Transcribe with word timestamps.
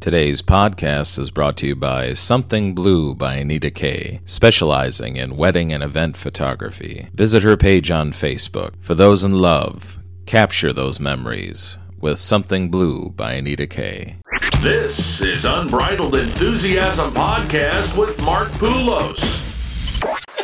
Today's 0.00 0.40
podcast 0.40 1.18
is 1.18 1.30
brought 1.30 1.58
to 1.58 1.66
you 1.66 1.76
by 1.76 2.14
Something 2.14 2.74
Blue 2.74 3.14
by 3.14 3.34
Anita 3.34 3.70
Kay, 3.70 4.20
specializing 4.24 5.16
in 5.16 5.36
wedding 5.36 5.74
and 5.74 5.82
event 5.82 6.16
photography. 6.16 7.08
Visit 7.12 7.42
her 7.42 7.58
page 7.58 7.90
on 7.90 8.12
Facebook. 8.12 8.72
For 8.80 8.94
those 8.94 9.22
in 9.24 9.32
love, 9.32 9.98
capture 10.24 10.72
those 10.72 10.98
memories 10.98 11.76
with 12.00 12.18
Something 12.18 12.70
Blue 12.70 13.10
by 13.10 13.32
Anita 13.32 13.66
Kay. 13.66 14.16
This 14.62 15.20
is 15.20 15.44
Unbridled 15.44 16.14
Enthusiasm 16.14 17.12
Podcast 17.12 17.94
with 17.94 18.22
Mark 18.22 18.48
Poulos. 18.52 19.20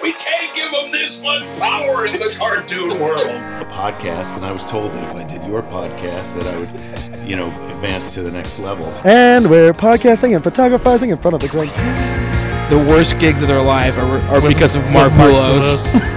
We 0.02 0.12
can't 0.12 0.54
give 0.54 0.70
them 0.70 0.93
this 0.93 1.23
much 1.23 1.45
power 1.59 2.04
in 2.04 2.12
the 2.12 2.36
cartoon 2.38 3.00
world. 3.00 3.27
a 3.62 3.64
podcast, 3.73 4.36
and 4.36 4.45
I 4.45 4.52
was 4.52 4.66
told 4.66 4.93
that 4.93 5.02
if 5.04 5.16
I 5.16 5.25
did 5.25 5.43
your 5.46 5.62
podcast, 5.62 6.34
that 6.36 6.46
I 6.46 6.59
would, 6.59 6.68
you 7.27 7.36
know, 7.36 7.48
advance 7.72 8.14
to 8.14 8.22
the 8.22 8.30
next 8.30 8.59
level. 8.59 8.86
And 9.04 9.50
we're 9.50 9.72
podcasting 9.74 10.34
and 10.36 10.45
photographizing 10.45 11.11
in 11.11 11.18
front 11.18 11.34
of 11.34 11.41
the 11.41 11.48
great. 11.48 11.73
the 12.70 12.78
worst 12.88 13.19
gigs 13.19 13.42
of 13.42 13.48
their 13.48 13.62
life 13.62 13.98
are, 13.98 14.19
are 14.30 14.41
because 14.41 14.77
of 14.77 14.88
Mark 14.91 15.12
Poulos. 15.12 15.83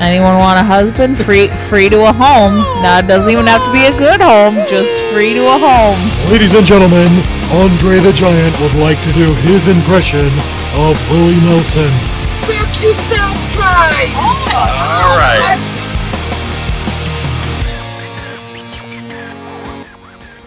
Anyone 0.00 0.38
want 0.38 0.58
a 0.58 0.62
husband? 0.62 1.18
Free 1.18 1.48
free 1.68 1.90
to 1.90 2.08
a 2.08 2.12
home. 2.12 2.56
Now 2.80 2.98
it 3.00 3.06
doesn't 3.06 3.30
even 3.30 3.46
have 3.46 3.64
to 3.64 3.72
be 3.72 3.84
a 3.84 3.92
good 3.98 4.20
home, 4.20 4.56
just 4.66 4.96
free 5.12 5.34
to 5.34 5.44
a 5.44 5.58
home. 5.60 6.00
Ladies 6.32 6.54
and 6.54 6.64
gentlemen, 6.64 7.12
Andre 7.52 8.00
the 8.00 8.12
Giant 8.12 8.58
would 8.60 8.74
like 8.80 9.00
to 9.02 9.12
do 9.12 9.34
his 9.44 9.68
impression 9.68 10.32
of 10.80 10.96
Willie 11.10 11.40
Nelson. 11.44 11.92
Suck 12.20 12.72
yourself 12.80 13.36
dry. 13.52 14.08
All 14.56 15.18
right. 15.20 15.79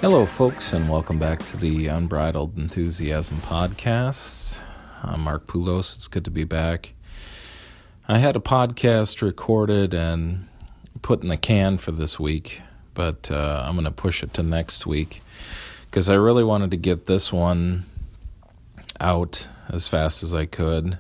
Hello, 0.04 0.26
folks, 0.26 0.74
and 0.74 0.90
welcome 0.90 1.18
back 1.18 1.42
to 1.46 1.56
the 1.56 1.88
Unbridled 1.88 2.58
Enthusiasm 2.58 3.38
Podcast. 3.38 4.60
I'm 5.02 5.22
Mark 5.22 5.48
Poulos. 5.48 5.96
It's 5.96 6.10
good 6.10 6.26
to 6.26 6.30
be 6.30 6.44
back. 6.44 6.92
I 8.06 8.18
had 8.18 8.36
a 8.36 8.40
podcast 8.40 9.22
recorded 9.22 9.94
and 9.94 10.50
put 11.02 11.22
in 11.22 11.30
the 11.30 11.38
can 11.38 11.78
for 11.78 11.94
this 11.94 12.20
week, 12.20 12.60
but 12.94 13.32
uh, 13.32 13.64
I'm 13.66 13.76
going 13.76 13.86
to 13.86 13.92
push 13.92 14.22
it 14.24 14.34
to 14.34 14.44
next 14.44 14.86
week 14.86 15.22
because 15.90 16.10
I 16.10 16.16
really 16.16 16.44
wanted 16.44 16.72
to 16.72 16.78
get 16.78 17.06
this 17.06 17.32
one 17.32 17.86
out 19.00 19.48
as 19.70 19.88
fast 19.88 20.22
as 20.22 20.34
I 20.34 20.46
could, 20.46 20.98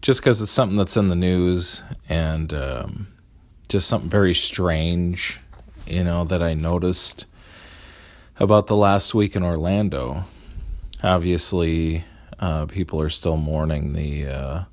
just 0.00 0.22
because 0.22 0.40
it's 0.40 0.50
something 0.50 0.78
that's 0.78 0.96
in 0.96 1.08
the 1.08 1.14
news 1.14 1.82
and 2.08 2.54
um, 2.54 3.08
just 3.68 3.86
something 3.86 4.08
very 4.08 4.34
strange, 4.34 5.40
you 5.86 6.02
know, 6.02 6.24
that 6.24 6.42
I 6.42 6.54
noticed 6.54 7.26
about 8.40 8.68
the 8.68 8.76
last 8.76 9.14
week 9.14 9.34
in 9.34 9.42
Orlando. 9.42 10.24
Obviously, 11.02 12.04
uh, 12.38 12.66
people 12.66 13.00
are 13.00 13.10
still 13.10 13.36
mourning 13.36 13.92
the 13.94 14.26
uh, 14.26 14.64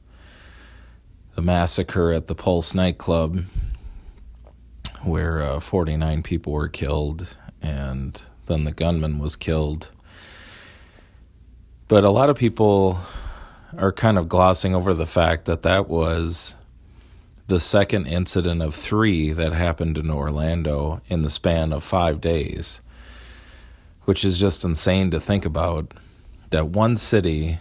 the 1.34 1.42
massacre 1.42 2.12
at 2.12 2.28
the 2.28 2.36
Pulse 2.36 2.74
nightclub, 2.74 3.44
where 5.04 5.42
uh, 5.42 5.60
49 5.60 6.24
people 6.24 6.54
were 6.54 6.70
killed, 6.70 7.36
and 7.62 8.22
then 8.46 8.64
the 8.64 8.72
gunman 8.72 9.20
was 9.20 9.36
killed. 9.36 9.90
But 11.88 12.04
a 12.04 12.10
lot 12.10 12.30
of 12.30 12.38
people 12.38 13.00
are 13.78 13.92
kind 13.92 14.18
of 14.18 14.30
glossing 14.30 14.74
over 14.74 14.94
the 14.94 15.08
fact 15.08 15.46
that 15.46 15.64
that 15.64 15.90
was 15.90 16.56
the 17.48 17.60
second 17.60 18.08
incident 18.08 18.62
of 18.62 18.74
three 18.74 19.32
that 19.34 19.54
happened 19.54 19.98
in 19.98 20.10
Orlando 20.10 21.02
in 21.08 21.22
the 21.22 21.30
span 21.30 21.74
of 21.74 21.84
five 21.84 22.22
days 22.22 22.82
which 24.06 24.24
is 24.24 24.40
just 24.40 24.64
insane 24.64 25.12
to 25.12 25.20
think 25.20 25.46
about 25.46 25.94
that 26.52 26.68
one 26.68 26.96
city 26.98 27.58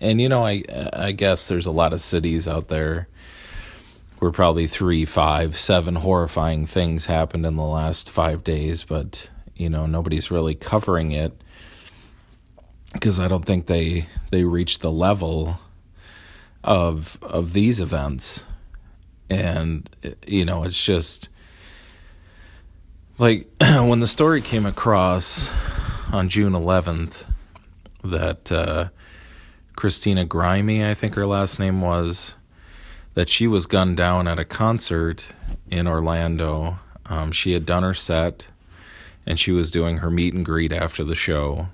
and 0.00 0.20
you 0.20 0.28
know 0.28 0.44
i 0.44 0.62
i 0.92 1.12
guess 1.12 1.48
there's 1.48 1.66
a 1.66 1.70
lot 1.70 1.92
of 1.92 2.00
cities 2.00 2.48
out 2.48 2.68
there 2.68 3.08
where 4.18 4.30
probably 4.30 4.66
three 4.66 5.04
five 5.04 5.58
seven 5.58 5.96
horrifying 5.96 6.66
things 6.66 7.06
happened 7.06 7.46
in 7.46 7.56
the 7.56 7.62
last 7.62 8.10
five 8.10 8.42
days 8.42 8.82
but 8.82 9.30
you 9.54 9.68
know 9.68 9.86
nobody's 9.86 10.30
really 10.30 10.54
covering 10.54 11.12
it 11.12 11.42
because 12.92 13.20
i 13.20 13.28
don't 13.28 13.44
think 13.44 13.66
they 13.66 14.06
they 14.30 14.44
reach 14.44 14.80
the 14.80 14.90
level 14.90 15.60
of 16.64 17.18
of 17.22 17.52
these 17.52 17.80
events. 17.80 18.44
And 19.30 19.88
you 20.26 20.44
know 20.44 20.64
it's 20.64 20.82
just 20.82 21.28
like 23.22 23.46
when 23.60 24.00
the 24.00 24.06
story 24.08 24.40
came 24.40 24.66
across 24.66 25.48
on 26.10 26.28
June 26.28 26.54
11th 26.54 27.24
that 28.02 28.50
uh, 28.50 28.88
Christina 29.76 30.26
Grimmie, 30.26 30.84
I 30.84 30.94
think 30.94 31.14
her 31.14 31.24
last 31.24 31.60
name 31.60 31.80
was, 31.80 32.34
that 33.14 33.30
she 33.30 33.46
was 33.46 33.66
gunned 33.66 33.96
down 33.96 34.26
at 34.26 34.40
a 34.40 34.44
concert 34.44 35.26
in 35.70 35.86
Orlando. 35.86 36.80
Um, 37.06 37.30
she 37.30 37.52
had 37.52 37.64
done 37.64 37.84
her 37.84 37.94
set 37.94 38.48
and 39.24 39.38
she 39.38 39.52
was 39.52 39.70
doing 39.70 39.98
her 39.98 40.10
meet 40.10 40.34
and 40.34 40.44
greet 40.44 40.72
after 40.72 41.04
the 41.04 41.14
show. 41.14 41.68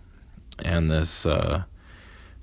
And 0.59 0.91
this 0.91 1.25
uh, 1.25 1.63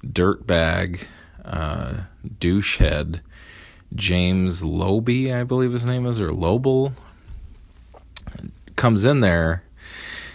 dirtbag, 0.03 1.03
uh, 1.45 1.93
douchehead, 2.39 3.21
James 3.93 4.63
Loby, 4.63 5.31
I 5.31 5.43
believe 5.43 5.73
his 5.73 5.85
name 5.85 6.07
is, 6.07 6.19
or 6.19 6.31
Lobel, 6.31 6.93
comes 8.85 9.03
in 9.03 9.19
there, 9.19 9.63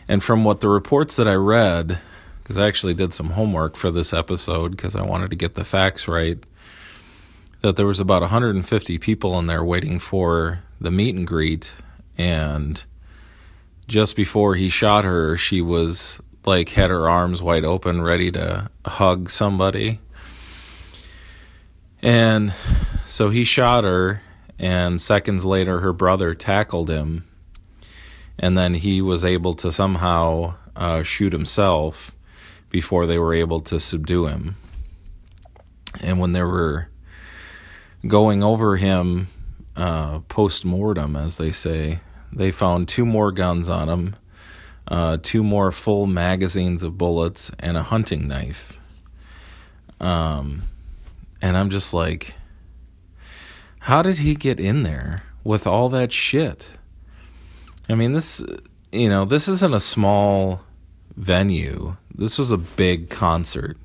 and 0.09 0.25
from 0.25 0.43
what 0.43 0.59
the 0.59 0.69
reports 0.69 1.15
that 1.15 1.29
I 1.29 1.35
read, 1.35 2.01
because 2.43 2.57
I 2.57 2.67
actually 2.67 2.95
did 2.95 3.15
some 3.15 3.31
homework 3.31 3.77
for 3.77 3.93
this 3.93 4.13
episode 4.13 4.73
because 4.73 4.97
I 4.97 5.03
wanted 5.03 5.31
to 5.31 5.37
get 5.37 5.55
the 5.55 5.65
facts 5.65 6.09
right, 6.09 6.37
that 7.61 7.77
there 7.77 7.87
was 7.87 8.01
about 8.01 8.23
150 8.23 8.99
people 8.99 9.39
in 9.39 9.47
there 9.47 9.63
waiting 9.63 10.01
for 10.01 10.65
the 10.81 10.91
meet 10.91 11.15
and 11.15 11.29
greet, 11.29 11.71
and 12.19 12.85
just 13.87 14.17
before 14.17 14.57
he 14.57 14.69
shot 14.69 15.05
her, 15.05 15.37
she 15.37 15.61
was 15.61 16.21
like 16.45 16.71
had 16.71 16.91
her 16.91 17.09
arms 17.09 17.41
wide 17.41 17.65
open, 17.65 18.03
ready 18.03 18.33
to 18.33 18.69
hug 18.85 19.31
somebody. 19.31 20.01
And 22.03 22.53
so 23.07 23.31
he 23.31 23.45
shot 23.45 23.85
her, 23.85 24.23
and 24.59 25.01
seconds 25.01 25.45
later, 25.45 25.79
her 25.79 25.93
brother 25.93 26.35
tackled 26.35 26.91
him 26.91 27.27
and 28.41 28.57
then 28.57 28.73
he 28.73 29.03
was 29.03 29.23
able 29.23 29.55
to 29.55 29.71
somehow 29.71 30.55
uh, 30.75 31.03
shoot 31.03 31.33
himself 31.33 32.11
before 32.71 33.07
they 33.07 33.19
were 33.19 33.35
able 33.35 33.61
to 33.61 33.79
subdue 33.79 34.27
him. 34.27 34.57
And 36.01 36.19
when 36.19 36.33
they 36.33 36.43
were 36.43 36.89
going 38.07 38.43
over 38.43 38.79
him 38.79 39.29
uh, 39.77 40.21
post 40.21 40.65
mortem, 40.65 41.17
as 41.17 41.37
they 41.37 41.53
say, 41.53 42.01
they 42.33 42.51
found 42.51 42.89
two 42.89 43.05
more 43.05 43.31
guns 43.31 43.69
on 43.69 43.91
him, 43.91 44.17
uh, 44.89 45.19
two 45.23 45.45
more 45.45 45.71
full 45.71 46.07
magazines 46.07 46.83
of 46.83 46.97
bullets, 46.97 47.51
and 47.59 47.77
a 47.77 47.83
hunting 47.83 48.27
knife. 48.27 48.73
Um, 50.01 50.63
and 51.43 51.59
I'm 51.59 51.69
just 51.69 51.93
like, 51.93 52.33
how 53.81 54.01
did 54.01 54.19
he 54.19 54.35
get 54.35 54.59
in 54.59 54.83
there 54.83 55.25
with 55.45 55.67
all 55.67 55.91
that 55.91 56.11
shit? 56.11 56.69
I 57.91 57.97
mean, 57.97 58.13
this, 58.13 58.43
you 58.93 59.09
know, 59.09 59.25
this 59.25 59.49
isn't 59.49 59.75
a 59.75 59.81
small 59.81 60.61
venue. 61.17 61.97
This 62.15 62.39
was 62.39 62.53
a 62.53 62.57
big 62.57 63.11
concert. 63.11 63.77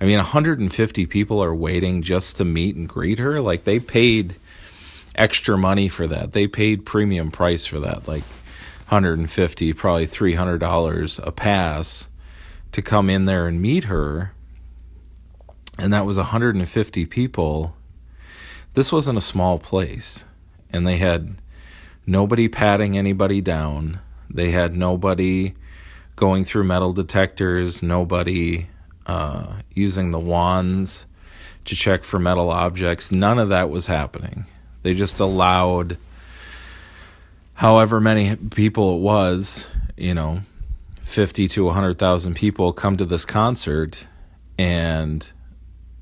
I 0.00 0.04
mean, 0.04 0.18
150 0.18 1.06
people 1.06 1.42
are 1.42 1.54
waiting 1.54 2.02
just 2.02 2.36
to 2.36 2.44
meet 2.44 2.76
and 2.76 2.88
greet 2.88 3.18
her. 3.18 3.40
Like, 3.40 3.64
they 3.64 3.80
paid 3.80 4.36
extra 5.16 5.58
money 5.58 5.88
for 5.88 6.06
that. 6.06 6.32
They 6.32 6.46
paid 6.46 6.86
premium 6.86 7.30
price 7.30 7.66
for 7.66 7.80
that, 7.80 8.06
like 8.06 8.24
150, 8.88 9.72
probably 9.72 10.06
$300 10.06 11.26
a 11.26 11.32
pass 11.32 12.08
to 12.70 12.80
come 12.80 13.10
in 13.10 13.24
there 13.24 13.48
and 13.48 13.60
meet 13.60 13.84
her. 13.84 14.32
And 15.78 15.92
that 15.92 16.06
was 16.06 16.16
150 16.16 17.06
people. 17.06 17.74
This 18.74 18.92
wasn't 18.92 19.18
a 19.18 19.22
small 19.22 19.58
place. 19.58 20.24
And 20.70 20.86
they 20.86 20.96
had 20.98 21.36
nobody 22.06 22.48
patting 22.48 22.96
anybody 22.96 23.40
down. 23.40 24.00
They 24.30 24.50
had 24.50 24.76
nobody 24.76 25.54
going 26.16 26.44
through 26.44 26.64
metal 26.64 26.92
detectors, 26.92 27.82
nobody 27.82 28.68
uh, 29.06 29.54
using 29.74 30.10
the 30.10 30.20
wands 30.20 31.06
to 31.64 31.76
check 31.76 32.04
for 32.04 32.18
metal 32.18 32.50
objects. 32.50 33.12
None 33.12 33.38
of 33.38 33.48
that 33.50 33.70
was 33.70 33.86
happening. 33.86 34.46
They 34.82 34.94
just 34.94 35.20
allowed 35.20 35.96
however 37.54 38.00
many 38.00 38.36
people 38.36 38.96
it 38.96 39.00
was, 39.00 39.66
you 39.96 40.14
know, 40.14 40.40
50 41.04 41.48
to 41.48 41.64
100,000 41.64 42.34
people 42.34 42.72
come 42.72 42.96
to 42.96 43.04
this 43.04 43.24
concert 43.24 44.06
and 44.58 45.30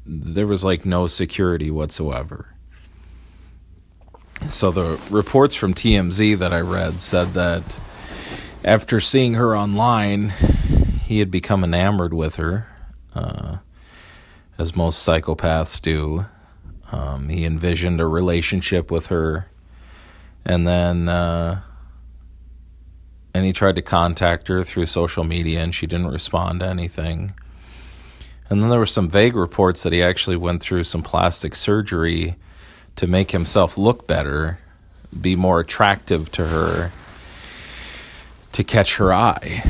there 0.06 0.46
was 0.46 0.64
like 0.64 0.84
no 0.84 1.06
security 1.06 1.70
whatsoever. 1.70 2.49
So 4.48 4.70
the 4.70 4.98
reports 5.10 5.54
from 5.54 5.74
TMZ 5.74 6.38
that 6.38 6.52
I 6.52 6.60
read 6.60 7.02
said 7.02 7.34
that 7.34 7.78
after 8.64 9.00
seeing 9.00 9.34
her 9.34 9.56
online, 9.56 10.30
he 11.04 11.18
had 11.18 11.30
become 11.30 11.64
enamored 11.64 12.12
with 12.12 12.36
her, 12.36 12.68
uh, 13.14 13.58
as 14.58 14.74
most 14.74 15.06
psychopaths 15.06 15.80
do. 15.80 16.26
Um, 16.92 17.28
he 17.28 17.44
envisioned 17.44 18.00
a 18.00 18.06
relationship 18.06 18.90
with 18.90 19.06
her, 19.06 19.48
and 20.44 20.66
then 20.66 21.08
uh, 21.08 21.62
and 23.32 23.44
he 23.44 23.52
tried 23.52 23.76
to 23.76 23.82
contact 23.82 24.48
her 24.48 24.64
through 24.64 24.86
social 24.86 25.24
media, 25.24 25.60
and 25.60 25.74
she 25.74 25.86
didn't 25.86 26.08
respond 26.08 26.60
to 26.60 26.66
anything. 26.66 27.34
And 28.48 28.60
then 28.60 28.70
there 28.70 28.80
were 28.80 28.86
some 28.86 29.08
vague 29.08 29.36
reports 29.36 29.84
that 29.84 29.92
he 29.92 30.02
actually 30.02 30.36
went 30.36 30.60
through 30.60 30.84
some 30.84 31.02
plastic 31.02 31.54
surgery 31.54 32.36
to 33.00 33.06
make 33.06 33.30
himself 33.30 33.78
look 33.78 34.06
better, 34.06 34.58
be 35.18 35.34
more 35.34 35.60
attractive 35.60 36.30
to 36.30 36.48
her, 36.48 36.92
to 38.52 38.62
catch 38.62 38.96
her 38.96 39.10
eye. 39.10 39.62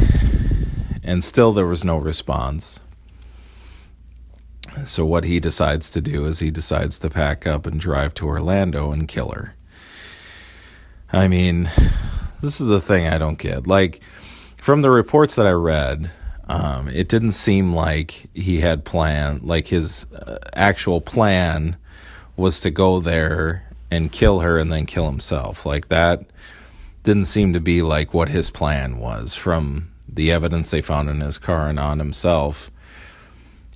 And 1.04 1.22
still 1.22 1.52
there 1.52 1.68
was 1.68 1.84
no 1.84 1.96
response. 1.96 2.80
So, 4.84 5.06
what 5.06 5.22
he 5.22 5.38
decides 5.38 5.90
to 5.90 6.00
do 6.00 6.24
is 6.24 6.40
he 6.40 6.50
decides 6.50 6.98
to 6.98 7.08
pack 7.08 7.46
up 7.46 7.66
and 7.66 7.78
drive 7.78 8.14
to 8.14 8.26
Orlando 8.26 8.90
and 8.90 9.06
kill 9.06 9.28
her. 9.28 9.54
I 11.12 11.28
mean, 11.28 11.70
this 12.42 12.60
is 12.60 12.66
the 12.66 12.80
thing 12.80 13.06
I 13.06 13.16
don't 13.16 13.38
get. 13.38 13.64
Like, 13.64 14.00
from 14.60 14.82
the 14.82 14.90
reports 14.90 15.36
that 15.36 15.46
I 15.46 15.52
read, 15.52 16.10
um, 16.48 16.88
it 16.88 17.08
didn't 17.08 17.32
seem 17.32 17.76
like 17.76 18.28
he 18.34 18.58
had 18.58 18.84
planned, 18.84 19.44
like 19.44 19.68
his 19.68 20.04
uh, 20.12 20.38
actual 20.52 21.00
plan 21.00 21.76
was 22.40 22.60
to 22.60 22.70
go 22.70 23.00
there 23.00 23.64
and 23.90 24.10
kill 24.10 24.40
her 24.40 24.58
and 24.58 24.72
then 24.72 24.86
kill 24.86 25.06
himself. 25.06 25.64
Like, 25.64 25.88
that 25.88 26.24
didn't 27.02 27.26
seem 27.26 27.52
to 27.52 27.60
be 27.60 27.82
like 27.82 28.12
what 28.12 28.28
his 28.28 28.50
plan 28.50 28.98
was 28.98 29.34
from 29.34 29.90
the 30.08 30.30
evidence 30.32 30.70
they 30.70 30.82
found 30.82 31.08
in 31.08 31.20
his 31.20 31.38
car 31.38 31.68
and 31.68 31.78
on 31.78 31.98
himself. 31.98 32.70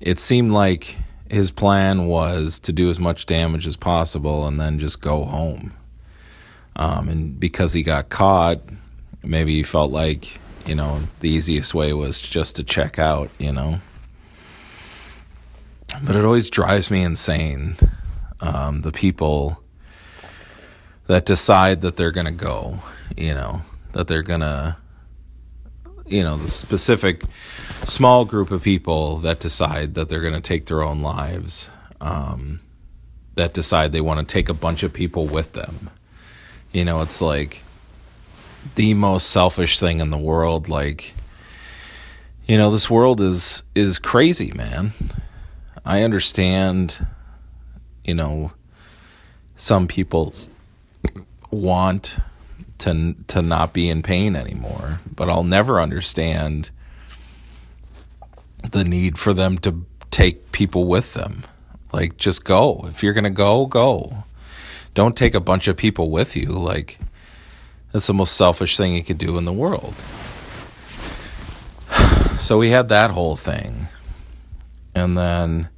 It 0.00 0.19
seemed 0.19 0.52
like 0.52 0.96
his 1.31 1.50
plan 1.50 2.06
was 2.06 2.58
to 2.61 2.72
do 2.72 2.90
as 2.90 2.99
much 2.99 3.26
damage 3.26 3.66
as 3.66 3.76
possible 3.76 4.46
and 4.46 4.61
then 4.61 4.78
just 4.78 5.00
go 5.00 5.25
home. 5.25 5.72
Um, 6.76 7.08
and 7.08 7.40
because 7.40 7.72
he 7.72 7.82
got 7.82 8.08
caught, 8.08 8.60
maybe 9.22 9.55
he 9.55 9.62
felt 9.62 9.90
like, 9.90 10.38
you 10.67 10.75
know, 10.75 11.00
the 11.20 11.31
easiest 11.31 11.75
way 11.75 11.93
was 11.93 12.19
just 12.19 12.56
to 12.56 12.64
check 12.64 12.99
out, 12.99 13.31
you 13.38 13.52
know. 13.52 13.81
But 16.02 16.17
it 16.17 16.25
always 16.25 16.50
drives 16.50 16.90
me 16.90 17.02
insane. 17.02 17.76
Um, 18.44 18.82
the 18.82 18.93
people 18.93 19.58
that 21.06 21.25
decide 21.25 21.81
that 21.81 21.96
they're 21.96 22.12
going 22.12 22.26
to 22.26 22.44
go, 22.52 22.79
you 23.17 23.32
know, 23.32 23.62
that 23.93 24.06
they're 24.06 24.23
going 24.23 24.41
to, 24.41 24.76
you 26.06 26.23
know, 26.23 26.37
the 26.37 26.50
specific 26.50 27.23
small 27.85 28.26
group 28.26 28.50
of 28.50 28.62
people 28.62 29.17
that 29.19 29.41
decide 29.41 29.94
that 29.94 30.11
they're 30.11 30.20
going 30.20 30.35
to 30.35 30.43
take 30.43 30.67
their 30.67 30.82
own 30.82 31.00
lives, 31.00 31.70
um, 32.02 32.61
that 33.35 33.55
decide 33.55 33.93
they 33.93 34.02
want 34.02 34.20
to 34.20 34.31
take 34.31 34.50
a 34.50 34.55
bunch 34.55 34.82
of 34.82 34.93
people 34.93 35.26
with 35.26 35.55
them. 35.55 35.88
You 36.70 36.85
know, 36.85 37.00
it's 37.00 37.23
like 37.23 37.62
the 38.75 38.93
most 38.93 39.31
selfish 39.31 39.81
thing 39.81 40.00
in 40.00 40.11
the 40.11 40.19
world. 40.19 40.69
Like, 40.69 41.14
you 42.46 42.58
know, 42.58 42.70
this 42.70 42.91
world 42.91 43.23
is 43.23 43.62
is 43.75 43.99
crazy, 43.99 44.52
man. 44.52 44.93
I 45.82 46.02
understand, 46.02 47.06
you 48.05 48.15
know, 48.15 48.53
some 49.56 49.89
people 49.89 50.35
want 51.51 52.17
to 52.79 53.15
to 53.29 53.43
not 53.43 53.73
be 53.73 53.89
in 53.89 54.03
pain 54.03 54.37
anymore, 54.37 55.01
but 55.15 55.31
I'll 55.31 55.45
never 55.45 55.81
understand 55.81 56.71
the 58.73 58.85
need 58.85 59.19
for 59.19 59.33
them 59.33 59.59
to 59.59 59.85
take 60.11 60.53
people 60.53 60.87
with 60.87 61.15
them. 61.15 61.45
Like 61.93 62.17
just 62.17 62.45
go. 62.45 62.87
If 62.89 63.03
you're 63.03 63.12
going 63.12 63.25
to 63.25 63.31
go, 63.31 63.67
go. 63.67 64.25
Don't 64.95 65.17
take 65.17 65.35
a 65.35 65.41
bunch 65.41 65.69
of 65.69 65.77
people 65.77 66.11
with 66.11 66.37
you. 66.37 66.47
Like 66.47 66.99
that's 67.93 68.06
the 68.06 68.15
most 68.15 68.37
selfish 68.37 68.77
thing 68.77 68.95
you 68.95 69.05
could 69.05 69.19
do 69.19 69.39
in 69.39 69.45
the 69.45 69.53
world. 69.53 69.95
So 72.41 72.59
we 72.59 72.69
had 72.69 72.91
that 72.91 73.11
whole 73.11 73.37
thing. 73.37 73.87
And 74.95 75.17
then 75.17 75.71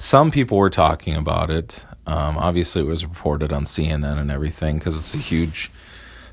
some 0.00 0.30
people 0.30 0.56
were 0.56 0.70
talking 0.70 1.14
about 1.14 1.50
it. 1.50 1.84
Um, 2.06 2.38
obviously, 2.38 2.80
it 2.80 2.86
was 2.86 3.04
reported 3.04 3.52
on 3.52 3.64
CNN 3.64 4.18
and 4.18 4.30
everything 4.30 4.78
because 4.78 4.96
it's 4.96 5.14
a 5.14 5.18
huge 5.18 5.70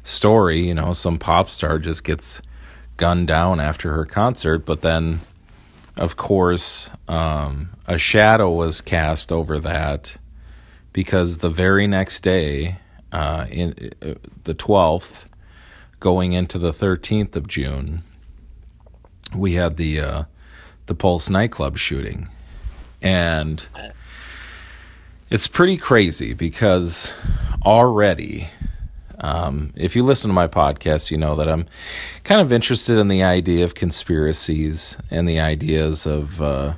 story. 0.03 0.67
You 0.67 0.73
know, 0.73 0.93
some 0.93 1.19
pop 1.19 1.49
star 1.49 1.77
just 1.77 2.05
gets 2.05 2.41
gunned 2.95 3.27
down 3.27 3.59
after 3.59 3.93
her 3.93 4.05
concert, 4.05 4.59
but 4.59 4.81
then, 4.81 5.19
of 5.97 6.15
course, 6.15 6.89
um, 7.09 7.69
a 7.85 7.97
shadow 7.97 8.49
was 8.49 8.79
cast 8.79 9.33
over 9.33 9.59
that 9.59 10.15
because 10.93 11.39
the 11.39 11.49
very 11.49 11.87
next 11.87 12.21
day, 12.21 12.77
uh, 13.11 13.47
in 13.49 13.91
uh, 14.01 14.13
the 14.45 14.53
twelfth, 14.53 15.27
going 15.99 16.31
into 16.31 16.57
the 16.57 16.71
thirteenth 16.71 17.35
of 17.35 17.47
June, 17.49 18.01
we 19.35 19.55
had 19.55 19.75
the 19.75 19.99
uh, 19.99 20.23
the 20.85 20.95
Pulse 20.95 21.29
nightclub 21.29 21.77
shooting, 21.77 22.29
and 23.01 23.65
it's 25.29 25.47
pretty 25.47 25.77
crazy 25.77 26.33
because 26.33 27.13
already 27.65 28.49
um, 29.19 29.73
if 29.75 29.95
you 29.95 30.03
listen 30.03 30.29
to 30.29 30.33
my 30.33 30.47
podcast, 30.47 31.09
you 31.09 31.17
know 31.17 31.35
that 31.35 31.49
I'm 31.49 31.65
kind 32.23 32.39
of 32.39 32.51
interested 32.51 32.97
in 32.97 33.07
the 33.07 33.23
idea 33.23 33.65
of 33.65 33.73
conspiracies 33.73 34.97
and 35.09 35.27
the 35.27 35.39
ideas 35.39 36.05
of 36.05 36.41
uh, 36.41 36.73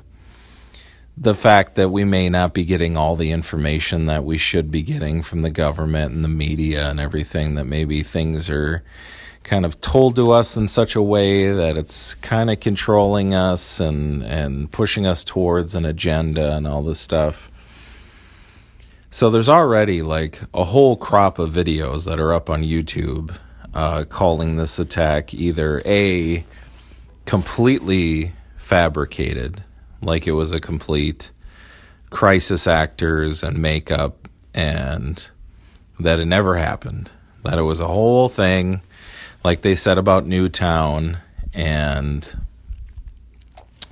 the 1.18 1.34
fact 1.34 1.74
that 1.74 1.90
we 1.90 2.04
may 2.04 2.30
not 2.30 2.54
be 2.54 2.64
getting 2.64 2.96
all 2.96 3.14
the 3.14 3.30
information 3.30 4.06
that 4.06 4.24
we 4.24 4.38
should 4.38 4.70
be 4.70 4.82
getting 4.82 5.20
from 5.20 5.42
the 5.42 5.50
government 5.50 6.14
and 6.14 6.24
the 6.24 6.28
media 6.28 6.88
and 6.88 6.98
everything, 6.98 7.56
that 7.56 7.66
maybe 7.66 8.02
things 8.02 8.48
are 8.48 8.82
kind 9.42 9.64
of 9.64 9.80
told 9.80 10.16
to 10.16 10.30
us 10.32 10.56
in 10.56 10.68
such 10.68 10.94
a 10.94 11.02
way 11.02 11.50
that 11.52 11.76
it's 11.76 12.14
kind 12.16 12.50
of 12.50 12.60
controlling 12.60 13.34
us 13.34 13.80
and, 13.80 14.22
and 14.22 14.70
pushing 14.70 15.06
us 15.06 15.24
towards 15.24 15.74
an 15.74 15.84
agenda 15.84 16.54
and 16.54 16.66
all 16.66 16.82
this 16.82 17.00
stuff. 17.00 17.50
So 19.10 19.28
there's 19.30 19.48
already 19.48 20.02
like 20.02 20.40
a 20.54 20.64
whole 20.64 20.96
crop 20.96 21.38
of 21.38 21.50
videos 21.50 22.04
that 22.04 22.20
are 22.20 22.32
up 22.32 22.48
on 22.48 22.62
YouTube 22.62 23.34
uh, 23.74 24.04
calling 24.04 24.56
this 24.56 24.78
attack 24.78 25.34
either 25.34 25.82
A, 25.84 26.44
completely 27.24 28.32
fabricated, 28.56 29.64
like 30.00 30.26
it 30.26 30.32
was 30.32 30.52
a 30.52 30.60
complete 30.60 31.30
crisis 32.10 32.66
actors 32.66 33.42
and 33.42 33.58
makeup, 33.58 34.28
and 34.54 35.26
that 35.98 36.20
it 36.20 36.26
never 36.26 36.56
happened, 36.56 37.10
that 37.44 37.58
it 37.58 37.62
was 37.62 37.80
a 37.80 37.86
whole 37.86 38.28
thing, 38.28 38.80
like 39.44 39.62
they 39.62 39.74
said 39.74 39.98
about 39.98 40.26
Newtown 40.26 41.18
and 41.52 42.40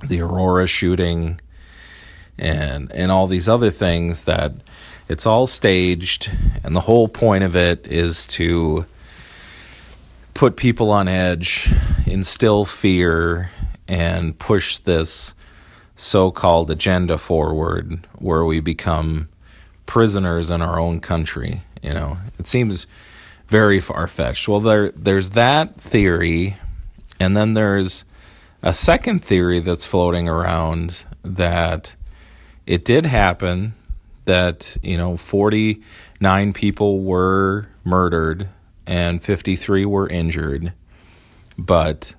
the 0.03 0.21
Aurora 0.21 0.67
shooting 0.67 1.41
and 2.37 2.91
and 2.93 3.11
all 3.11 3.27
these 3.27 3.49
other 3.49 3.69
things 3.69 4.23
that 4.23 4.53
it's 5.09 5.25
all 5.25 5.47
staged, 5.47 6.31
and 6.63 6.75
the 6.75 6.81
whole 6.81 7.07
point 7.07 7.43
of 7.43 7.55
it 7.55 7.85
is 7.87 8.27
to 8.27 8.85
put 10.35 10.55
people 10.55 10.91
on 10.91 11.07
edge, 11.07 11.67
instill 12.05 12.63
fear, 12.63 13.49
and 13.87 14.37
push 14.37 14.77
this 14.77 15.33
so 15.95 16.31
called 16.31 16.69
agenda 16.69 17.17
forward 17.17 18.07
where 18.19 18.45
we 18.45 18.59
become 18.59 19.27
prisoners 19.85 20.49
in 20.49 20.61
our 20.61 20.79
own 20.79 20.99
country. 21.01 21.63
You 21.81 21.93
know, 21.93 22.17
it 22.37 22.45
seems 22.45 22.85
very 23.49 23.79
far 23.79 24.07
fetched. 24.07 24.47
Well, 24.47 24.59
there, 24.59 24.91
there's 24.91 25.31
that 25.31 25.81
theory, 25.81 26.57
and 27.19 27.35
then 27.35 27.55
there's 27.55 28.05
a 28.61 28.73
second 28.73 29.23
theory 29.23 29.59
that's 29.59 29.85
floating 29.85 30.29
around 30.29 31.03
that 31.23 31.95
it 32.65 32.85
did 32.85 33.05
happen 33.05 33.73
that 34.25 34.77
you 34.83 34.95
know 34.97 35.17
49 35.17 36.53
people 36.53 37.03
were 37.03 37.67
murdered 37.83 38.47
and 38.85 39.23
53 39.23 39.85
were 39.85 40.07
injured 40.07 40.73
but 41.57 42.13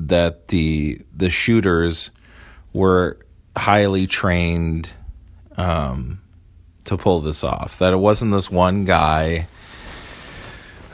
that 0.00 0.48
the 0.48 1.00
the 1.14 1.30
shooters 1.30 2.10
were 2.72 3.18
highly 3.56 4.06
trained 4.06 4.90
um, 5.56 6.20
to 6.84 6.96
pull 6.96 7.20
this 7.20 7.44
off 7.44 7.78
that 7.78 7.92
it 7.92 7.98
wasn't 7.98 8.32
this 8.32 8.50
one 8.50 8.84
guy 8.84 9.46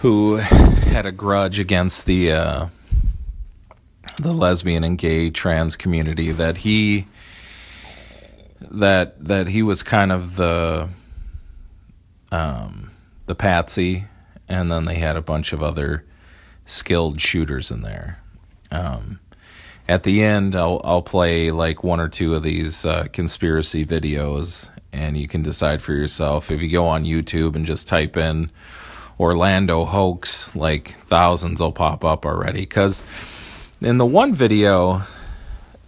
who 0.01 0.37
had 0.37 1.07
a 1.07 1.13
grudge 1.13 1.59
against 1.59 2.07
the 2.07 2.33
uh, 2.33 2.67
the 4.17 4.33
lesbian 4.33 4.85
and 4.85 4.99
gay 4.99 5.31
trans 5.31 5.77
community 5.77 6.33
that 6.33 6.59
he 6.59 7.07
that 8.61 9.23
that 9.25 9.49
he 9.49 9.63
was 9.63 9.83
kind 9.83 10.13
of 10.13 10.37
the 10.37 10.89
um, 12.31 12.91
the 13.27 13.35
patsy, 13.35 14.05
and 14.49 14.71
then 14.71 14.85
they 14.85 14.97
had 14.97 15.17
a 15.17 15.23
bunch 15.23 15.53
of 15.53 15.63
other 15.63 16.05
skilled 16.67 17.21
shooters 17.21 17.71
in 17.71 17.83
there. 17.83 18.21
Um, 18.71 19.19
at 19.89 20.03
the 20.05 20.23
end, 20.23 20.55
I'll 20.55 20.81
I'll 20.85 21.03
play 21.03 21.51
like 21.51 21.83
one 21.83 21.99
or 21.99 22.09
two 22.09 22.35
of 22.35 22.43
these 22.43 22.85
uh, 22.85 23.07
conspiracy 23.13 23.85
videos, 23.85 24.71
and 24.93 25.17
you 25.17 25.27
can 25.27 25.43
decide 25.43 25.83
for 25.83 25.93
yourself. 25.93 26.51
If 26.51 26.63
you 26.63 26.71
go 26.71 26.87
on 26.87 27.05
YouTube 27.05 27.57
and 27.57 27.67
just 27.67 27.89
type 27.89 28.17
in 28.17 28.51
Orlando 29.19 29.85
hoax, 29.85 30.55
like 30.55 30.95
thousands 31.05 31.61
will 31.61 31.73
pop 31.73 32.05
up 32.05 32.25
already. 32.25 32.61
Because 32.61 33.03
in 33.81 33.99
the 33.99 34.07
one 34.07 34.33
video, 34.33 35.03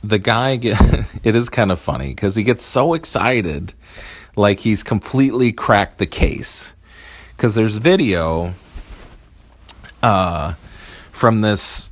the 0.03 0.19
guy 0.19 0.57
get 0.57 0.81
it 1.23 1.37
is 1.37 1.49
kind 1.49 1.71
of 1.71 1.81
funny 1.81 2.09
because 2.09 2.37
he 2.37 2.43
gets 2.43 2.65
so 2.65 2.95
excited, 2.95 3.75
like 4.37 4.61
he's 4.61 4.83
completely 4.83 5.53
cracked 5.53 5.99
the 5.99 6.07
case. 6.07 6.75
Because 7.37 7.55
there's 7.55 7.77
video 7.77 8.55
uh, 10.03 10.55
from 11.13 11.41
this 11.41 11.91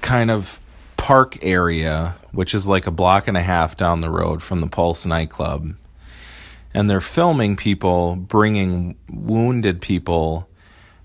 kind 0.00 0.30
of 0.30 0.60
park 0.96 1.38
area, 1.42 2.16
which 2.32 2.54
is 2.54 2.66
like 2.66 2.86
a 2.86 2.90
block 2.90 3.26
and 3.26 3.36
a 3.36 3.42
half 3.42 3.76
down 3.76 4.00
the 4.00 4.10
road 4.10 4.42
from 4.42 4.60
the 4.60 4.66
Pulse 4.66 5.06
nightclub. 5.06 5.74
And 6.72 6.90
they're 6.90 7.00
filming 7.00 7.56
people 7.56 8.16
bringing 8.16 8.96
wounded 9.08 9.80
people 9.80 10.48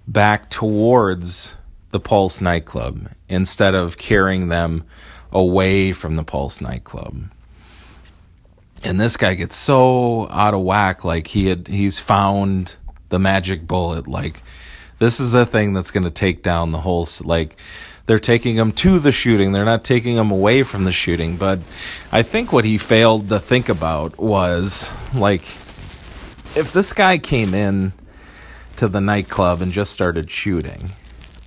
back 0.08 0.50
towards 0.50 1.56
the 1.92 2.00
Pulse 2.00 2.42
nightclub 2.42 3.10
instead 3.30 3.76
of 3.76 3.98
carrying 3.98 4.48
them 4.48 4.84
away 5.32 5.94
from 5.94 6.16
the 6.16 6.24
Pulse 6.24 6.62
nightclub. 6.62 7.30
And 8.84 9.00
this 9.00 9.16
guy 9.16 9.36
gets 9.36 9.56
so 9.56 10.28
out 10.30 10.54
of 10.54 10.62
whack 10.62 11.04
like 11.04 11.28
he 11.28 11.48
had 11.48 11.68
he's 11.68 12.00
found 12.00 12.78
the 13.10 13.20
magic 13.20 13.68
bullet 13.68 14.08
like 14.08 14.42
this 14.98 15.20
is 15.20 15.32
the 15.32 15.46
thing 15.46 15.74
that's 15.74 15.92
going 15.92 16.04
to 16.04 16.10
take 16.10 16.42
down 16.42 16.72
the 16.72 16.80
whole 16.80 17.08
like 17.22 17.58
they're 18.08 18.18
taking 18.18 18.56
him 18.56 18.72
to 18.72 18.98
the 18.98 19.12
shooting 19.12 19.52
they're 19.52 19.66
not 19.66 19.84
taking 19.84 20.18
him 20.18 20.32
away 20.32 20.64
from 20.64 20.86
the 20.86 20.92
shooting 20.92 21.36
but 21.36 21.60
i 22.12 22.24
think 22.24 22.52
what 22.52 22.66
he 22.66 22.78
failed 22.78 23.28
to 23.30 23.40
think 23.40 23.68
about 23.68 24.18
was 24.18 24.90
like 25.14 25.44
if 26.56 26.72
this 26.74 26.94
guy 26.94 27.18
came 27.18 27.54
in 27.54 27.92
to 28.82 28.88
the 28.88 29.00
nightclub 29.02 29.62
and 29.62 29.72
just 29.72 29.94
started 29.94 30.30
shooting. 30.30 30.92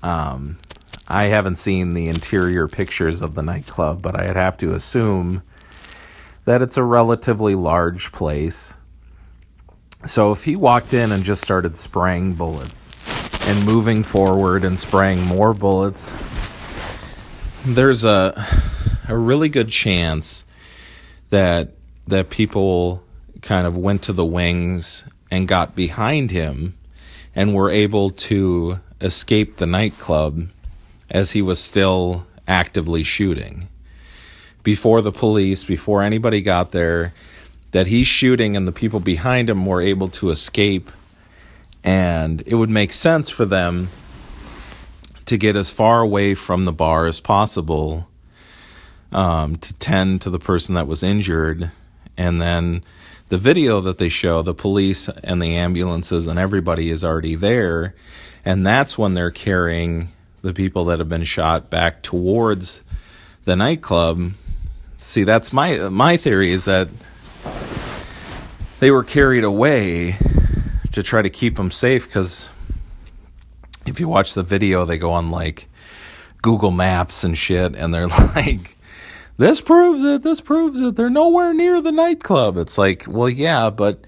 Um, 0.03 0.59
i 1.07 1.25
haven't 1.25 1.57
seen 1.57 1.93
the 1.93 2.09
interior 2.09 2.67
pictures 2.67 3.21
of 3.21 3.35
the 3.35 3.43
nightclub 3.43 4.01
but 4.01 4.19
i'd 4.19 4.37
have 4.37 4.57
to 4.57 4.73
assume 4.73 5.43
that 6.45 6.63
it's 6.63 6.77
a 6.77 6.83
relatively 6.83 7.55
large 7.55 8.13
place. 8.13 8.75
So 10.07 10.33
if 10.33 10.45
he 10.45 10.57
walked 10.57 10.93
in 10.93 11.11
and 11.11 11.25
just 11.25 11.43
started 11.43 11.77
spraying 11.77 12.35
bullets 12.35 12.91
and 13.47 13.65
moving 13.65 14.03
forward 14.03 14.65
and 14.65 14.79
spraying 14.79 15.23
more 15.23 15.55
bullets, 15.55 16.11
there's 17.65 18.05
a 18.05 18.47
a 19.09 19.17
really 19.17 19.49
good 19.49 19.71
chance 19.71 20.45
that 21.31 21.73
that 22.07 22.31
people 22.31 23.03
kind 23.41 23.67
of 23.67 23.77
went 23.77 24.03
to 24.03 24.13
the 24.13 24.25
wings 24.25 25.05
and 25.31 25.49
got 25.49 25.75
behind 25.75 26.31
him 26.31 26.75
and 27.35 27.55
were 27.55 27.71
able 27.71 28.11
to 28.11 28.79
escape 29.01 29.57
the 29.57 29.67
nightclub 29.67 30.49
as 31.11 31.33
he 31.33 31.43
was 31.43 31.59
still 31.59 32.27
actively 32.47 33.05
shooting. 33.05 33.69
Before 34.63 35.03
the 35.03 35.13
police, 35.13 35.65
before 35.65 36.03
anybody 36.03 36.41
got 36.41 36.73
there, 36.73 37.13
that 37.73 37.89
he's 37.89 38.07
shooting 38.07 38.57
and 38.57 38.69
the 38.69 38.73
people 38.73 39.01
behind 39.01 39.51
him 39.51 39.67
were 39.67 39.83
able 39.83 40.09
to 40.09 40.31
escape 40.31 40.91
and 41.83 42.43
it 42.47 42.55
would 42.55 42.71
make 42.71 42.93
sense 42.93 43.29
for 43.29 43.45
them 43.45 43.91
to 45.27 45.37
get 45.37 45.57
as 45.57 45.71
far 45.71 46.01
away 46.01 46.35
from 46.35 46.65
the 46.65 46.73
bar 46.73 47.07
as 47.07 47.21
possible 47.21 48.09
um, 49.13 49.57
to 49.57 49.75
tend 49.75 50.21
to 50.21 50.31
the 50.31 50.39
person 50.39 50.75
that 50.75 50.87
was 50.87 51.03
injured 51.03 51.71
and 52.17 52.41
then 52.41 52.83
the 53.35 53.39
video 53.39 53.81
that 53.81 53.99
they 53.99 54.09
show 54.09 54.43
the 54.43 54.55
police 54.55 55.09
and 55.25 55.43
the 55.43 55.57
ambulances 55.57 56.29
and 56.29 56.39
everybody 56.39 56.89
is 56.89 57.03
already 57.03 57.35
there. 57.35 57.93
And 58.45 58.65
that's 58.65 58.97
when 58.97 59.15
they're 59.15 59.33
carrying 59.33 60.11
the 60.43 60.55
people 60.55 60.85
that 60.85 61.01
have 61.01 61.09
been 61.09 61.25
shot 61.25 61.69
back 61.69 62.05
towards 62.05 62.81
the 63.45 63.57
nightclub. 63.57 64.35
See 65.01 65.25
that's 65.25 65.53
my 65.53 65.89
my 65.89 66.17
theory 66.17 66.53
is 66.53 66.67
that 66.67 66.87
they 68.79 68.93
were 68.93 69.03
carried 69.03 69.43
away 69.43 70.17
to 70.93 71.03
try 71.03 71.21
to 71.21 71.29
keep 71.29 71.57
them 71.57 71.73
safe 71.73 72.07
because 72.07 72.49
if 73.85 73.99
you 73.99 74.07
watch 74.07 74.35
the 74.35 74.45
video, 74.45 74.85
they 74.85 74.97
go 74.97 75.11
on 75.11 75.33
like 75.33 75.67
Google 76.41 76.71
Maps 76.71 77.25
and 77.25 77.37
shit, 77.37 77.75
and 77.75 77.93
they're 77.93 78.07
like, 78.37 78.77
this 79.37 79.61
proves 79.61 80.05
it, 80.05 80.23
this 80.23 80.41
proves 80.41 80.81
it. 80.81 80.97
They're 80.97 81.11
nowhere 81.11 81.53
near 81.53 81.81
the 81.81 81.93
nightclub. 81.93 82.57
It's 82.57 82.79
like, 82.79 83.05
well, 83.09 83.29
yeah, 83.29 83.71
but 83.71 84.07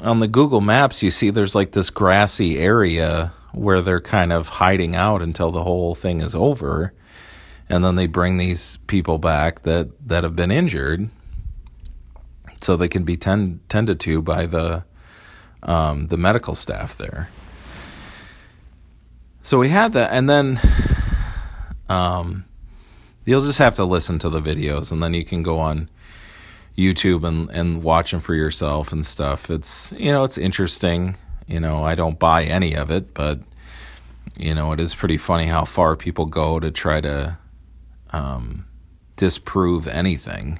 on 0.00 0.18
the 0.18 0.28
Google 0.28 0.60
Maps, 0.60 1.02
you 1.02 1.10
see 1.10 1.30
there's 1.30 1.54
like 1.54 1.72
this 1.72 1.90
grassy 1.90 2.58
area 2.58 3.32
where 3.52 3.80
they're 3.80 4.00
kind 4.00 4.32
of 4.32 4.48
hiding 4.48 4.96
out 4.96 5.22
until 5.22 5.50
the 5.50 5.62
whole 5.62 5.94
thing 5.94 6.20
is 6.20 6.34
over. 6.34 6.92
And 7.68 7.84
then 7.84 7.96
they 7.96 8.06
bring 8.06 8.36
these 8.36 8.78
people 8.86 9.18
back 9.18 9.62
that, 9.62 9.90
that 10.08 10.24
have 10.24 10.36
been 10.36 10.50
injured 10.50 11.08
so 12.60 12.76
they 12.76 12.88
can 12.88 13.04
be 13.04 13.16
tend, 13.16 13.60
tended 13.68 14.00
to 14.00 14.22
by 14.22 14.46
the 14.46 14.84
um, 15.64 16.08
the 16.08 16.16
medical 16.16 16.54
staff 16.54 16.96
there. 16.96 17.28
So 19.42 19.58
we 19.58 19.68
had 19.68 19.92
that, 19.92 20.12
and 20.12 20.28
then 20.28 20.60
um, 21.88 22.44
you'll 23.24 23.40
just 23.40 23.58
have 23.58 23.74
to 23.76 23.84
listen 23.84 24.18
to 24.20 24.28
the 24.28 24.40
videos, 24.40 24.90
and 24.92 25.02
then 25.02 25.14
you 25.14 25.24
can 25.24 25.42
go 25.42 25.58
on 25.58 25.88
YouTube 26.76 27.26
and 27.26 27.50
and 27.50 27.82
watch 27.82 28.10
them 28.10 28.20
for 28.20 28.34
yourself 28.34 28.92
and 28.92 29.06
stuff. 29.06 29.50
It's 29.50 29.92
you 29.96 30.12
know 30.12 30.24
it's 30.24 30.38
interesting. 30.38 31.16
You 31.46 31.60
know 31.60 31.82
I 31.84 31.94
don't 31.94 32.18
buy 32.18 32.44
any 32.44 32.74
of 32.74 32.90
it, 32.90 33.14
but 33.14 33.40
you 34.36 34.54
know 34.54 34.72
it 34.72 34.80
is 34.80 34.94
pretty 34.94 35.18
funny 35.18 35.46
how 35.46 35.64
far 35.64 35.96
people 35.96 36.26
go 36.26 36.60
to 36.60 36.70
try 36.70 37.00
to 37.00 37.38
um, 38.10 38.66
disprove 39.16 39.86
anything 39.86 40.58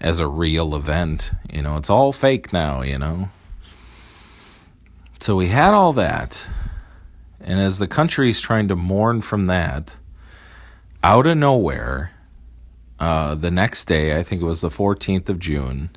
as 0.00 0.18
a 0.18 0.26
real 0.26 0.74
event. 0.74 1.30
You 1.52 1.62
know, 1.62 1.76
it's 1.76 1.90
all 1.90 2.12
fake 2.12 2.52
now, 2.52 2.82
you 2.82 2.98
know. 2.98 3.30
So 5.20 5.36
we 5.36 5.48
had 5.48 5.72
all 5.72 5.92
that. 5.94 6.46
And 7.40 7.60
as 7.60 7.78
the 7.78 7.88
country's 7.88 8.40
trying 8.40 8.68
to 8.68 8.76
mourn 8.76 9.20
from 9.20 9.46
that, 9.46 9.96
out 11.04 11.26
of 11.26 11.36
nowhere, 11.36 12.12
uh, 12.98 13.34
the 13.34 13.50
next 13.50 13.84
day, 13.84 14.18
I 14.18 14.22
think 14.22 14.40
it 14.40 14.46
was 14.46 14.62
the 14.62 14.70
14th 14.70 15.28
of 15.28 15.38
June, 15.38 15.90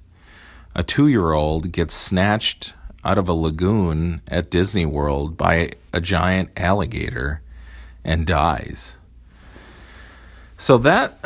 a 0.75 0.83
two 0.83 1.07
year 1.07 1.31
old 1.31 1.71
gets 1.71 1.95
snatched 1.95 2.73
out 3.05 3.17
of 3.17 3.29
a 3.29 3.33
lagoon 3.33 4.21
at 4.27 4.51
Disney 4.51 4.85
World 4.85 5.37
by 5.37 5.71
a 5.93 6.01
giant 6.01 6.49
alligator 6.57 7.41
and 8.03 8.27
dies. 8.27 8.97
So 10.57 10.77
that 10.79 11.17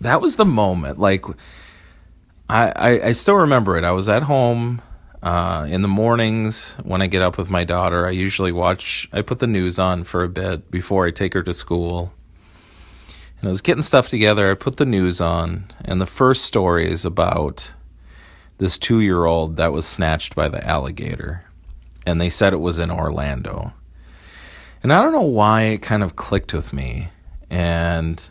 that 0.00 0.20
was 0.20 0.36
the 0.36 0.44
moment. 0.44 0.98
Like, 0.98 1.24
I, 2.50 2.72
I, 2.76 3.06
I 3.06 3.12
still 3.12 3.36
remember 3.36 3.78
it. 3.78 3.84
I 3.84 3.92
was 3.92 4.10
at 4.10 4.24
home 4.24 4.82
uh, 5.22 5.66
in 5.68 5.82
the 5.82 5.88
mornings 5.88 6.76
when 6.82 7.02
I 7.02 7.06
get 7.06 7.22
up 7.22 7.38
with 7.38 7.50
my 7.50 7.64
daughter. 7.64 8.06
I 8.06 8.10
usually 8.10 8.52
watch. 8.52 9.08
I 9.12 9.22
put 9.22 9.38
the 9.38 9.46
news 9.46 9.78
on 9.78 10.04
for 10.04 10.22
a 10.22 10.28
bit 10.28 10.70
before 10.70 11.06
I 11.06 11.10
take 11.10 11.34
her 11.34 11.42
to 11.42 11.54
school. 11.54 12.12
And 13.40 13.48
I 13.48 13.50
was 13.50 13.60
getting 13.60 13.82
stuff 13.82 14.08
together. 14.08 14.50
I 14.50 14.54
put 14.54 14.78
the 14.78 14.86
news 14.86 15.20
on, 15.20 15.66
and 15.84 16.00
the 16.00 16.06
first 16.06 16.44
story 16.44 16.90
is 16.90 17.04
about 17.04 17.72
this 18.58 18.78
two-year-old 18.78 19.56
that 19.56 19.72
was 19.72 19.86
snatched 19.86 20.34
by 20.34 20.48
the 20.48 20.66
alligator, 20.66 21.44
and 22.04 22.20
they 22.20 22.30
said 22.30 22.52
it 22.52 22.56
was 22.56 22.80
in 22.80 22.90
Orlando. 22.90 23.72
And 24.82 24.92
I 24.92 25.00
don't 25.00 25.12
know 25.12 25.22
why 25.22 25.62
it 25.62 25.82
kind 25.82 26.02
of 26.02 26.16
clicked 26.16 26.52
with 26.52 26.72
me. 26.72 27.08
And, 27.50 28.24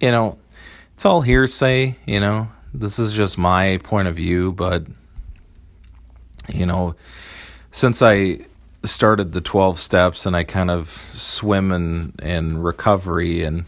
you 0.00 0.10
know, 0.10 0.38
it's 0.94 1.04
all 1.04 1.22
hearsay, 1.22 1.96
you 2.06 2.20
know. 2.20 2.48
This 2.72 2.98
is 2.98 3.12
just 3.12 3.38
my 3.38 3.78
point 3.82 4.08
of 4.08 4.16
view, 4.16 4.52
but 4.52 4.84
you 6.52 6.66
know, 6.66 6.94
since 7.72 8.02
I 8.02 8.40
started 8.84 9.32
the 9.32 9.40
12 9.40 9.78
steps 9.78 10.26
and 10.26 10.36
I 10.36 10.44
kind 10.44 10.70
of 10.70 10.88
swim 11.12 11.72
in, 11.72 12.14
in 12.22 12.58
recovery 12.58 13.42
and 13.42 13.64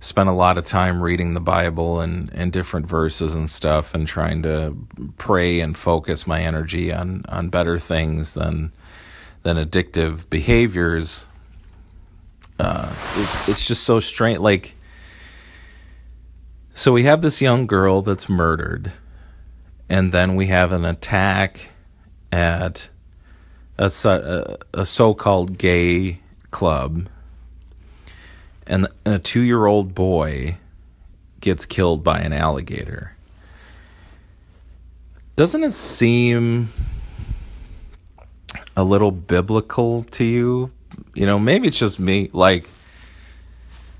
spent 0.00 0.28
a 0.28 0.32
lot 0.32 0.58
of 0.58 0.66
time 0.66 1.02
reading 1.02 1.34
the 1.34 1.40
Bible 1.40 2.00
and, 2.00 2.30
and 2.32 2.52
different 2.52 2.86
verses 2.86 3.34
and 3.34 3.48
stuff 3.50 3.94
and 3.94 4.06
trying 4.06 4.42
to 4.42 4.76
pray 5.16 5.60
and 5.60 5.76
focus 5.76 6.26
my 6.26 6.42
energy 6.42 6.92
on, 6.92 7.24
on 7.28 7.48
better 7.48 7.78
things 7.78 8.34
than 8.34 8.72
than 9.44 9.56
addictive 9.56 10.28
behaviors. 10.30 11.24
Uh, 12.58 12.92
it's, 13.14 13.48
it's 13.48 13.66
just 13.66 13.84
so 13.84 14.00
strange. 14.00 14.40
Like 14.40 14.74
so 16.74 16.92
we 16.92 17.02
have 17.04 17.22
this 17.22 17.40
young 17.40 17.66
girl 17.66 18.02
that's 18.02 18.28
murdered, 18.28 18.92
and 19.88 20.12
then 20.12 20.36
we 20.36 20.46
have 20.46 20.70
an 20.70 20.84
attack 20.84 21.70
at 22.32 22.88
a, 23.78 23.90
a, 24.04 24.80
a 24.80 24.86
so 24.86 25.14
called 25.14 25.58
gay 25.58 26.20
club. 26.50 27.08
and 28.66 28.86
a 29.04 29.18
two 29.18 29.40
year 29.40 29.66
old 29.66 29.94
boy 29.94 30.56
gets 31.40 31.64
killed 31.66 32.04
by 32.04 32.18
an 32.20 32.32
alligator. 32.32 33.14
Doesn't 35.36 35.62
it 35.62 35.72
seem 35.72 36.72
a 38.76 38.82
little 38.84 39.12
biblical 39.12 40.02
to 40.02 40.24
you? 40.24 40.72
You 41.14 41.26
know, 41.26 41.38
maybe 41.38 41.68
it's 41.68 41.78
just 41.78 41.98
me. 42.00 42.28
Like, 42.32 42.68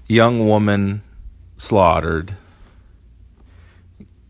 young 0.09 0.47
woman 0.47 1.03
slaughtered, 1.57 2.35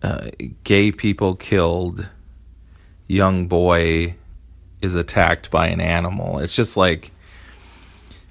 uh, 0.02 0.28
gay 0.64 0.92
people 0.92 1.34
killed, 1.34 2.08
young 3.08 3.48
boy 3.48 4.14
is 4.80 4.94
attacked 4.94 5.50
by 5.50 5.66
an 5.66 5.80
animal. 5.80 6.38
It's 6.38 6.54
just 6.54 6.76
like, 6.76 7.10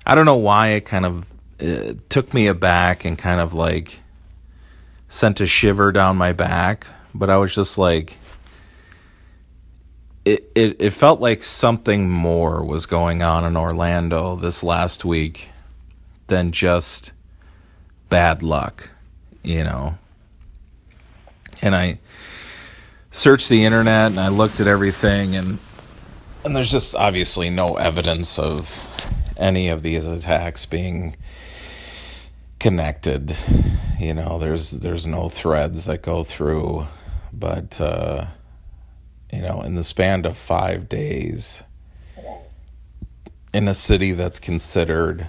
I 0.05 0.15
don't 0.15 0.25
know 0.25 0.37
why 0.37 0.69
it 0.69 0.85
kind 0.85 1.05
of 1.05 1.25
uh, 1.59 1.95
took 2.07 2.33
me 2.33 2.47
aback 2.47 3.03
and 3.03 3.17
kind 3.17 3.41
of 3.41 3.53
like 3.53 3.99
sent 5.09 5.41
a 5.41 5.47
shiver 5.47 5.91
down 5.91 6.15
my 6.15 6.31
back, 6.31 6.87
but 7.13 7.29
I 7.29 7.37
was 7.37 7.53
just 7.53 7.77
like, 7.77 8.17
it, 10.23 10.49
it, 10.55 10.75
it 10.79 10.89
felt 10.91 11.19
like 11.19 11.41
something 11.41 12.09
more 12.09 12.63
was 12.63 12.85
going 12.85 13.23
on 13.23 13.45
in 13.45 13.55
Orlando 13.57 14.35
this 14.35 14.61
last 14.61 15.05
week 15.05 15.49
than 16.27 16.51
just 16.51 17.13
bad 18.09 18.43
luck, 18.43 18.89
you 19.41 19.63
know. 19.63 19.97
And 21.61 21.75
I 21.75 21.99
searched 23.17 23.49
the 23.49 23.65
internet 23.65 24.11
and 24.11 24.19
I 24.19 24.27
looked 24.27 24.59
at 24.59 24.67
everything 24.67 25.35
and 25.35 25.57
and 26.45 26.55
there's 26.55 26.71
just 26.71 26.93
obviously 26.93 27.49
no 27.49 27.69
evidence 27.73 28.37
of 28.37 28.87
any 29.35 29.69
of 29.69 29.81
these 29.81 30.05
attacks 30.05 30.67
being 30.67 31.15
connected. 32.59 33.35
You 33.99 34.13
know, 34.13 34.37
there's 34.37 34.69
there's 34.69 35.07
no 35.07 35.29
threads 35.29 35.85
that 35.85 36.03
go 36.03 36.23
through, 36.23 36.85
but 37.33 37.81
uh 37.81 38.27
you 39.33 39.41
know, 39.41 39.61
in 39.61 39.73
the 39.73 39.83
span 39.83 40.23
of 40.27 40.37
5 40.37 40.87
days 40.87 41.63
in 43.51 43.67
a 43.67 43.73
city 43.73 44.11
that's 44.11 44.39
considered 44.39 45.27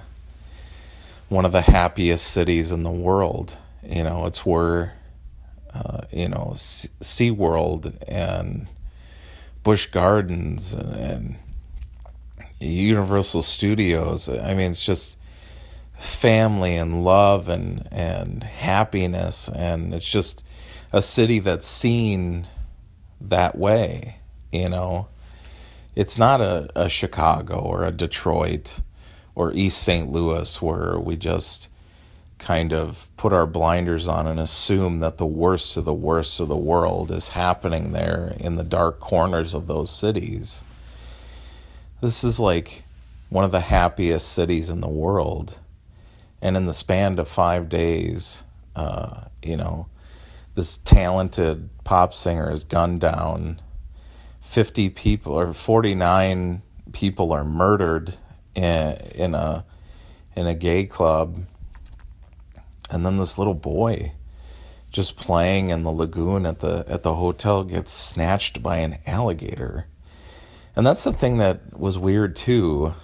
one 1.30 1.47
of 1.47 1.52
the 1.52 1.62
happiest 1.62 2.26
cities 2.26 2.71
in 2.71 2.83
the 2.83 2.90
world. 2.90 3.57
You 3.83 4.04
know, 4.04 4.26
it's 4.26 4.45
where, 4.45 4.92
uh, 5.75 6.02
you 6.10 6.28
know, 6.28 6.52
SeaWorld 6.56 7.96
and 8.08 8.68
Busch 9.62 9.87
Gardens 9.87 10.72
and, 10.72 10.94
and 10.94 11.37
Universal 12.60 13.42
Studios. 13.42 14.28
I 14.28 14.54
mean, 14.54 14.72
it's 14.72 14.84
just 14.84 15.16
family 15.98 16.76
and 16.76 17.04
love 17.04 17.48
and, 17.48 17.88
and 17.90 18.42
happiness. 18.42 19.48
And 19.48 19.94
it's 19.94 20.10
just 20.10 20.44
a 20.92 21.02
city 21.02 21.38
that's 21.38 21.66
seen 21.66 22.46
that 23.20 23.58
way, 23.58 24.16
you 24.52 24.68
know. 24.68 25.08
It's 25.94 26.16
not 26.16 26.40
a, 26.40 26.68
a 26.76 26.88
Chicago 26.88 27.58
or 27.58 27.84
a 27.84 27.90
Detroit 27.90 28.80
or 29.34 29.52
East 29.52 29.82
St. 29.82 30.10
Louis, 30.10 30.62
where 30.62 30.98
we 30.98 31.16
just 31.16 31.68
kind 32.38 32.73
of 32.73 33.09
put 33.16 33.33
our 33.33 33.47
blinders 33.47 34.07
on 34.07 34.26
and 34.26 34.38
assume 34.38 35.00
that 35.00 35.18
the 35.18 35.26
worst 35.26 35.76
of 35.76 35.85
the 35.85 35.92
worst 35.92 36.40
of 36.40 36.49
the 36.49 36.57
world 36.57 37.11
is 37.11 37.28
happening 37.28 37.92
there 37.92 38.35
in 38.38 38.57
the 38.57 38.64
dark 38.64 39.00
corners 39.00 39.54
of 39.54 39.66
those 39.66 39.90
cities. 39.90 40.62
This 42.00 42.23
is 42.23 42.38
like 42.38 42.85
one 43.28 43.45
of 43.45 43.50
the 43.50 43.61
happiest 43.61 44.33
cities 44.33 44.71
in 44.71 44.80
the 44.80 44.88
world. 44.88 45.59
And 46.40 46.57
in 46.57 46.66
the 46.66 46.73
span 46.73 47.18
of 47.18 47.28
five 47.28 47.68
days, 47.68 48.45
uh, 48.76 49.23
you 49.42 49.57
know, 49.57 49.88
this 50.54 50.78
talented 50.78 51.68
pop 51.85 52.14
singer 52.14 52.50
is 52.50 52.65
gunned 52.65 53.00
down. 53.00 53.60
50 54.41 54.91
people 54.91 55.32
or 55.34 55.52
49 55.52 56.62
people 56.93 57.32
are 57.32 57.45
murdered 57.45 58.17
in, 58.54 58.95
in 59.15 59.34
a 59.34 59.65
in 60.34 60.47
a 60.47 60.54
gay 60.54 60.86
club 60.86 61.45
and 62.90 63.04
then 63.04 63.16
this 63.16 63.38
little 63.38 63.54
boy 63.54 64.12
just 64.90 65.16
playing 65.16 65.70
in 65.70 65.82
the 65.82 65.90
lagoon 65.90 66.46
at 66.46 66.60
the 66.60 66.84
at 66.88 67.02
the 67.02 67.14
hotel 67.14 67.62
gets 67.64 67.92
snatched 67.92 68.62
by 68.62 68.76
an 68.78 68.98
alligator 69.06 69.86
and 70.74 70.86
that's 70.86 71.04
the 71.04 71.12
thing 71.12 71.38
that 71.38 71.78
was 71.78 71.98
weird 71.98 72.34
too 72.34 72.94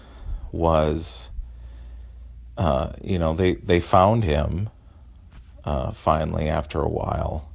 was 0.53 1.31
uh, 2.57 2.93
you 3.03 3.19
know 3.19 3.35
they 3.35 3.55
they 3.55 3.81
found 3.81 4.25
him 4.25 4.71
uh, 5.65 5.91
finally 5.93 6.49
after 6.49 6.81
a 6.81 6.89
while 6.89 7.49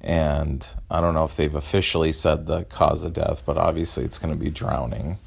and 0.00 0.66
I 0.90 1.00
don't 1.00 1.14
know 1.14 1.24
if 1.24 1.36
they've 1.36 1.54
officially 1.54 2.12
said 2.12 2.46
the 2.46 2.64
cause 2.64 3.04
of 3.04 3.12
death, 3.12 3.42
but 3.44 3.58
obviously 3.58 4.04
it's 4.04 4.18
going 4.18 4.32
to 4.32 4.38
be 4.38 4.50
drowning 4.50 5.18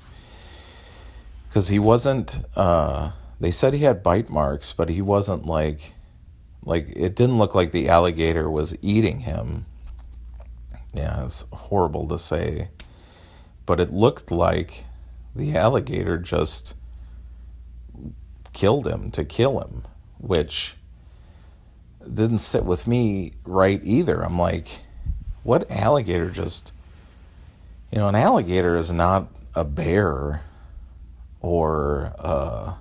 because 1.47 1.67
he 1.67 1.77
wasn't. 1.77 2.37
Uh, 2.55 3.11
they 3.39 3.51
said 3.51 3.73
he 3.73 3.83
had 3.83 4.01
bite 4.01 4.29
marks, 4.29 4.73
but 4.73 4.89
he 4.89 5.01
wasn't 5.01 5.45
like, 5.45 5.93
like 6.65 6.89
it 6.95 7.15
didn't 7.15 7.37
look 7.37 7.55
like 7.55 7.71
the 7.71 7.89
alligator 7.89 8.49
was 8.49 8.75
eating 8.81 9.21
him. 9.21 9.65
Yeah, 10.93 11.25
it's 11.25 11.45
horrible 11.51 12.07
to 12.09 12.19
say, 12.19 12.69
but 13.65 13.79
it 13.79 13.91
looked 13.91 14.31
like 14.31 14.85
the 15.35 15.57
alligator 15.57 16.17
just 16.17 16.75
killed 18.53 18.87
him 18.87 19.09
to 19.11 19.25
kill 19.25 19.59
him, 19.59 19.83
which 20.19 20.75
didn't 22.01 22.39
sit 22.39 22.65
with 22.65 22.85
me 22.85 23.33
right 23.43 23.81
either. 23.83 24.23
I'm 24.23 24.37
like, 24.37 24.67
what 25.43 25.69
alligator 25.71 26.29
just, 26.29 26.71
you 27.91 27.97
know, 27.97 28.07
an 28.07 28.15
alligator 28.15 28.77
is 28.77 28.91
not 28.91 29.27
a 29.55 29.63
bear 29.63 30.41
or 31.41 32.13
uh, 32.19 32.73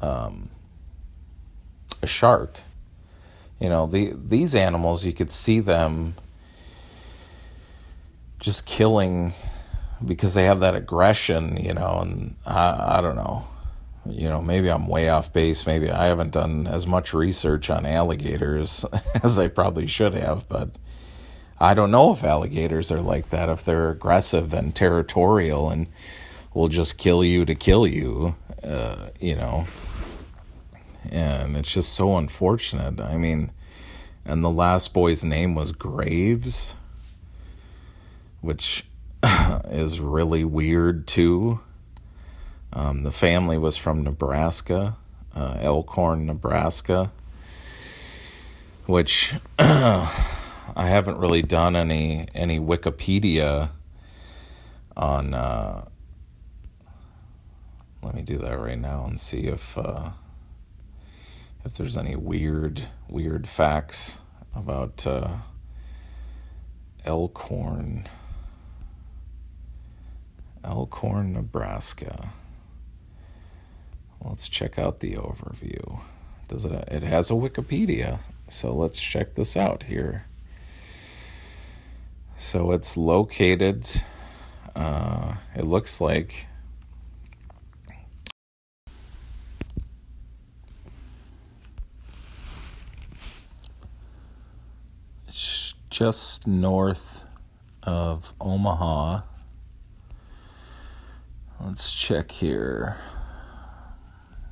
um, 0.00 0.50
a 2.04 2.06
shark. 2.06 2.58
You 3.58 3.68
know, 3.68 3.86
the 3.86 4.12
these 4.14 4.54
animals 4.54 5.04
you 5.04 5.12
could 5.12 5.32
see 5.32 5.60
them 5.60 6.14
just 8.38 8.66
killing 8.66 9.32
because 10.04 10.34
they 10.34 10.44
have 10.44 10.60
that 10.60 10.74
aggression, 10.74 11.56
you 11.56 11.72
know, 11.72 12.00
and 12.00 12.36
I, 12.46 12.98
I 12.98 13.00
don't 13.00 13.16
know. 13.16 13.46
You 14.06 14.28
know, 14.28 14.42
maybe 14.42 14.68
I'm 14.68 14.86
way 14.86 15.08
off 15.08 15.32
base. 15.32 15.66
Maybe 15.66 15.90
I 15.90 16.04
haven't 16.04 16.32
done 16.32 16.66
as 16.66 16.86
much 16.86 17.14
research 17.14 17.70
on 17.70 17.86
alligators 17.86 18.84
as 19.22 19.38
I 19.38 19.48
probably 19.48 19.86
should 19.86 20.12
have, 20.12 20.46
but 20.48 20.70
I 21.58 21.72
don't 21.72 21.90
know 21.90 22.12
if 22.12 22.22
alligators 22.22 22.92
are 22.92 23.00
like 23.00 23.30
that, 23.30 23.48
if 23.48 23.64
they're 23.64 23.90
aggressive 23.90 24.52
and 24.52 24.74
territorial 24.74 25.70
and 25.70 25.86
will 26.52 26.68
just 26.68 26.98
kill 26.98 27.24
you 27.24 27.46
to 27.46 27.54
kill 27.54 27.86
you, 27.86 28.34
uh, 28.62 29.08
you 29.20 29.36
know. 29.36 29.66
And 31.10 31.56
it's 31.56 31.72
just 31.72 31.92
so 31.92 32.16
unfortunate. 32.16 33.00
I 33.00 33.16
mean, 33.16 33.52
and 34.24 34.42
the 34.42 34.50
last 34.50 34.94
boy's 34.94 35.24
name 35.24 35.54
was 35.54 35.72
Graves, 35.72 36.74
which 38.40 38.84
is 39.66 40.00
really 40.00 40.44
weird 40.44 41.06
too. 41.06 41.60
Um, 42.72 43.04
the 43.04 43.12
family 43.12 43.58
was 43.58 43.76
from 43.76 44.02
Nebraska, 44.02 44.96
uh, 45.34 45.58
Elkhorn, 45.60 46.26
Nebraska, 46.26 47.12
which 48.86 49.34
I 49.58 50.08
haven't 50.76 51.18
really 51.18 51.42
done 51.42 51.76
any 51.76 52.26
any 52.34 52.58
Wikipedia 52.58 53.70
on 54.96 55.34
uh, 55.34 55.84
let 58.02 58.14
me 58.14 58.22
do 58.22 58.38
that 58.38 58.58
right 58.58 58.78
now 58.78 59.04
and 59.06 59.20
see 59.20 59.46
if 59.46 59.78
uh, 59.78 60.10
if 61.64 61.74
there's 61.74 61.96
any 61.96 62.16
weird 62.16 62.82
weird 63.08 63.48
facts 63.48 64.20
about 64.54 65.06
uh, 65.06 65.36
Elkhorn, 67.04 68.08
Elkhorn, 70.62 71.32
Nebraska. 71.32 72.30
Let's 74.20 74.48
check 74.48 74.78
out 74.78 75.00
the 75.00 75.14
overview. 75.14 76.00
Does 76.48 76.64
it? 76.64 76.72
It 76.88 77.02
has 77.02 77.30
a 77.30 77.34
Wikipedia, 77.34 78.20
so 78.48 78.72
let's 78.72 79.00
check 79.00 79.34
this 79.34 79.56
out 79.56 79.84
here. 79.84 80.26
So 82.38 82.72
it's 82.72 82.96
located. 82.96 83.86
Uh, 84.74 85.36
it 85.54 85.64
looks 85.64 86.00
like 86.00 86.46
just 95.94 96.44
north 96.48 97.24
of 97.84 98.34
Omaha. 98.40 99.20
Let's 101.60 101.94
check 101.94 102.32
here. 102.32 102.96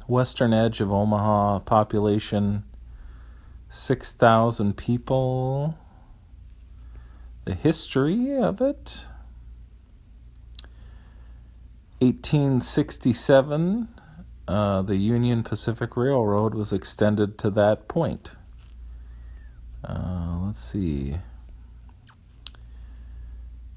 western 0.07 0.55
edge 0.55 0.81
of 0.81 0.93
Omaha, 0.93 1.59
population 1.59 2.63
6,000 3.71 4.77
people. 4.77 5.77
The 7.45 7.55
history 7.55 8.37
of 8.37 8.61
it 8.61 9.05
1867, 11.99 13.89
uh, 14.47 14.83
the 14.83 14.97
Union 14.97 15.43
Pacific 15.43 15.97
Railroad 15.97 16.55
was 16.55 16.73
extended 16.73 17.37
to 17.39 17.51
that 17.51 17.89
point. 17.89 18.37
Uh, 19.85 20.39
let's 20.45 20.63
see. 20.63 21.17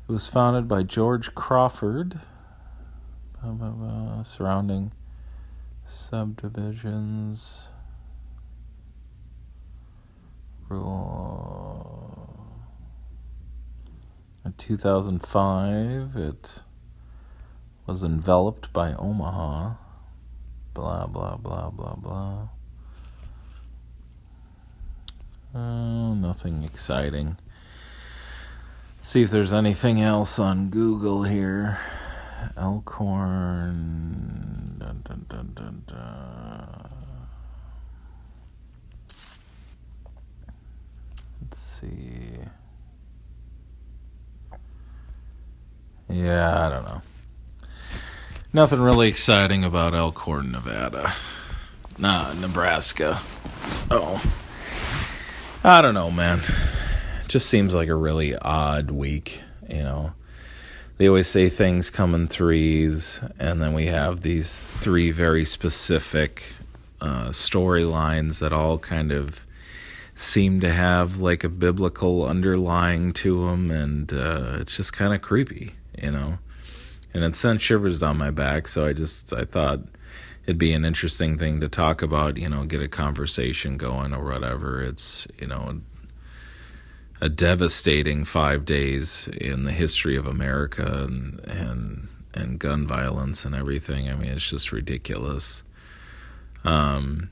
It 0.07 0.11
was 0.11 0.29
founded 0.29 0.67
by 0.67 0.83
George 0.83 1.33
Crawford. 1.33 2.19
Blah, 3.41 3.53
blah, 3.53 3.71
blah, 3.71 4.21
surrounding 4.21 4.91
subdivisions. 5.83 7.69
Rule. 10.69 12.25
In 14.45 14.53
2005, 14.53 16.15
it 16.15 16.59
was 17.87 18.03
enveloped 18.03 18.71
by 18.71 18.93
Omaha. 18.93 19.73
Blah, 20.75 21.07
blah, 21.07 21.37
blah, 21.37 21.71
blah, 21.71 21.95
blah. 21.95 22.49
Oh, 25.55 26.13
nothing 26.13 26.61
exciting. 26.61 27.37
See 29.05 29.21
if 29.21 29.29
there's 29.29 29.53
anything 29.53 30.01
else 30.01 30.39
on 30.39 30.69
Google 30.71 31.21
here. 31.21 31.77
Elkhorn. 32.57 33.77
Dun, 34.79 35.03
dun, 35.53 35.83
dun. 35.85 36.89
Let's 41.39 41.59
see. 41.59 42.31
Yeah, 46.09 46.65
I 46.65 46.69
don't 46.69 46.85
know. 46.85 47.03
Nothing 48.51 48.81
really 48.81 49.07
exciting 49.07 49.63
about 49.63 49.93
Elkhorn, 49.93 50.51
Nevada. 50.51 51.13
Nah, 51.99 52.33
Nebraska. 52.33 53.19
So, 53.69 54.19
I 55.63 55.83
don't 55.83 55.93
know, 55.93 56.09
man. 56.09 56.41
Just 57.27 57.49
seems 57.49 57.73
like 57.73 57.89
a 57.89 57.95
really 57.95 58.35
odd 58.35 58.91
week, 58.91 59.41
you 59.67 59.83
know. 59.83 60.13
They 60.97 61.07
always 61.07 61.27
say 61.27 61.49
things 61.49 61.89
come 61.89 62.15
in 62.15 62.27
threes, 62.27 63.19
and 63.37 63.61
then 63.61 63.73
we 63.73 63.87
have 63.87 64.21
these 64.21 64.73
three 64.77 65.11
very 65.11 65.43
specific 65.43 66.43
uh, 67.01 67.29
storylines 67.29 68.39
that 68.39 68.53
all 68.53 68.77
kind 68.77 69.11
of 69.11 69.45
seem 70.15 70.61
to 70.61 70.71
have 70.71 71.17
like 71.17 71.43
a 71.43 71.49
biblical 71.49 72.25
underlying 72.25 73.11
to 73.13 73.45
them, 73.47 73.69
and 73.69 74.13
uh, 74.13 74.57
it's 74.61 74.77
just 74.77 74.93
kind 74.93 75.13
of 75.13 75.21
creepy, 75.21 75.75
you 76.01 76.11
know. 76.11 76.37
And 77.13 77.23
it 77.23 77.35
sent 77.35 77.61
shivers 77.61 77.99
down 77.99 78.17
my 78.17 78.31
back, 78.31 78.67
so 78.67 78.85
I 78.85 78.93
just 78.93 79.33
I 79.33 79.43
thought 79.45 79.81
it'd 80.45 80.57
be 80.57 80.73
an 80.73 80.85
interesting 80.85 81.37
thing 81.37 81.59
to 81.59 81.67
talk 81.67 82.01
about, 82.01 82.37
you 82.37 82.47
know, 82.47 82.65
get 82.65 82.81
a 82.81 82.87
conversation 82.87 83.77
going 83.77 84.13
or 84.13 84.23
whatever. 84.23 84.81
It's 84.81 85.27
you 85.39 85.47
know 85.47 85.81
a 87.21 87.29
devastating 87.29 88.25
five 88.25 88.65
days 88.65 89.27
in 89.39 89.63
the 89.63 89.71
history 89.71 90.15
of 90.17 90.25
America 90.25 91.03
and 91.03 91.39
and 91.45 92.07
and 92.33 92.59
gun 92.59 92.85
violence 92.85 93.45
and 93.45 93.55
everything. 93.55 94.09
I 94.09 94.15
mean, 94.15 94.31
it's 94.31 94.49
just 94.49 94.71
ridiculous. 94.71 95.63
Um, 96.65 97.29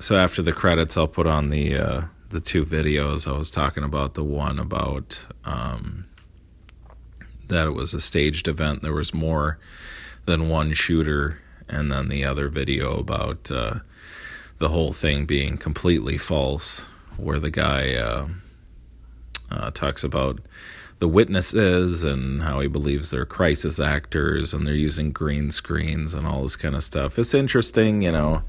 so 0.00 0.16
after 0.16 0.42
the 0.42 0.52
credits, 0.52 0.96
I'll 0.96 1.06
put 1.06 1.26
on 1.26 1.50
the 1.50 1.78
uh, 1.78 2.02
the 2.30 2.40
two 2.40 2.64
videos 2.64 3.26
I 3.26 3.38
was 3.38 3.50
talking 3.50 3.84
about. 3.84 4.14
The 4.14 4.24
one 4.24 4.58
about 4.58 5.24
um, 5.44 6.06
that 7.46 7.66
it 7.66 7.72
was 7.72 7.94
a 7.94 8.00
staged 8.00 8.48
event. 8.48 8.82
There 8.82 8.92
was 8.92 9.14
more 9.14 9.58
than 10.24 10.48
one 10.48 10.72
shooter, 10.74 11.40
and 11.68 11.92
then 11.92 12.08
the 12.08 12.24
other 12.24 12.48
video 12.48 12.98
about 12.98 13.50
uh, 13.50 13.80
the 14.58 14.70
whole 14.70 14.92
thing 14.92 15.26
being 15.26 15.58
completely 15.58 16.18
false, 16.18 16.80
where 17.16 17.38
the 17.38 17.50
guy. 17.50 17.94
Uh, 17.94 18.28
uh, 19.52 19.70
talks 19.70 20.02
about 20.02 20.40
the 20.98 21.08
witnesses 21.08 22.04
and 22.04 22.42
how 22.42 22.60
he 22.60 22.68
believes 22.68 23.10
they're 23.10 23.26
crisis 23.26 23.80
actors 23.80 24.54
and 24.54 24.66
they're 24.66 24.74
using 24.74 25.10
green 25.10 25.50
screens 25.50 26.14
and 26.14 26.26
all 26.26 26.42
this 26.42 26.56
kind 26.56 26.76
of 26.76 26.84
stuff. 26.84 27.18
It's 27.18 27.34
interesting, 27.34 28.02
you 28.02 28.12
know. 28.12 28.42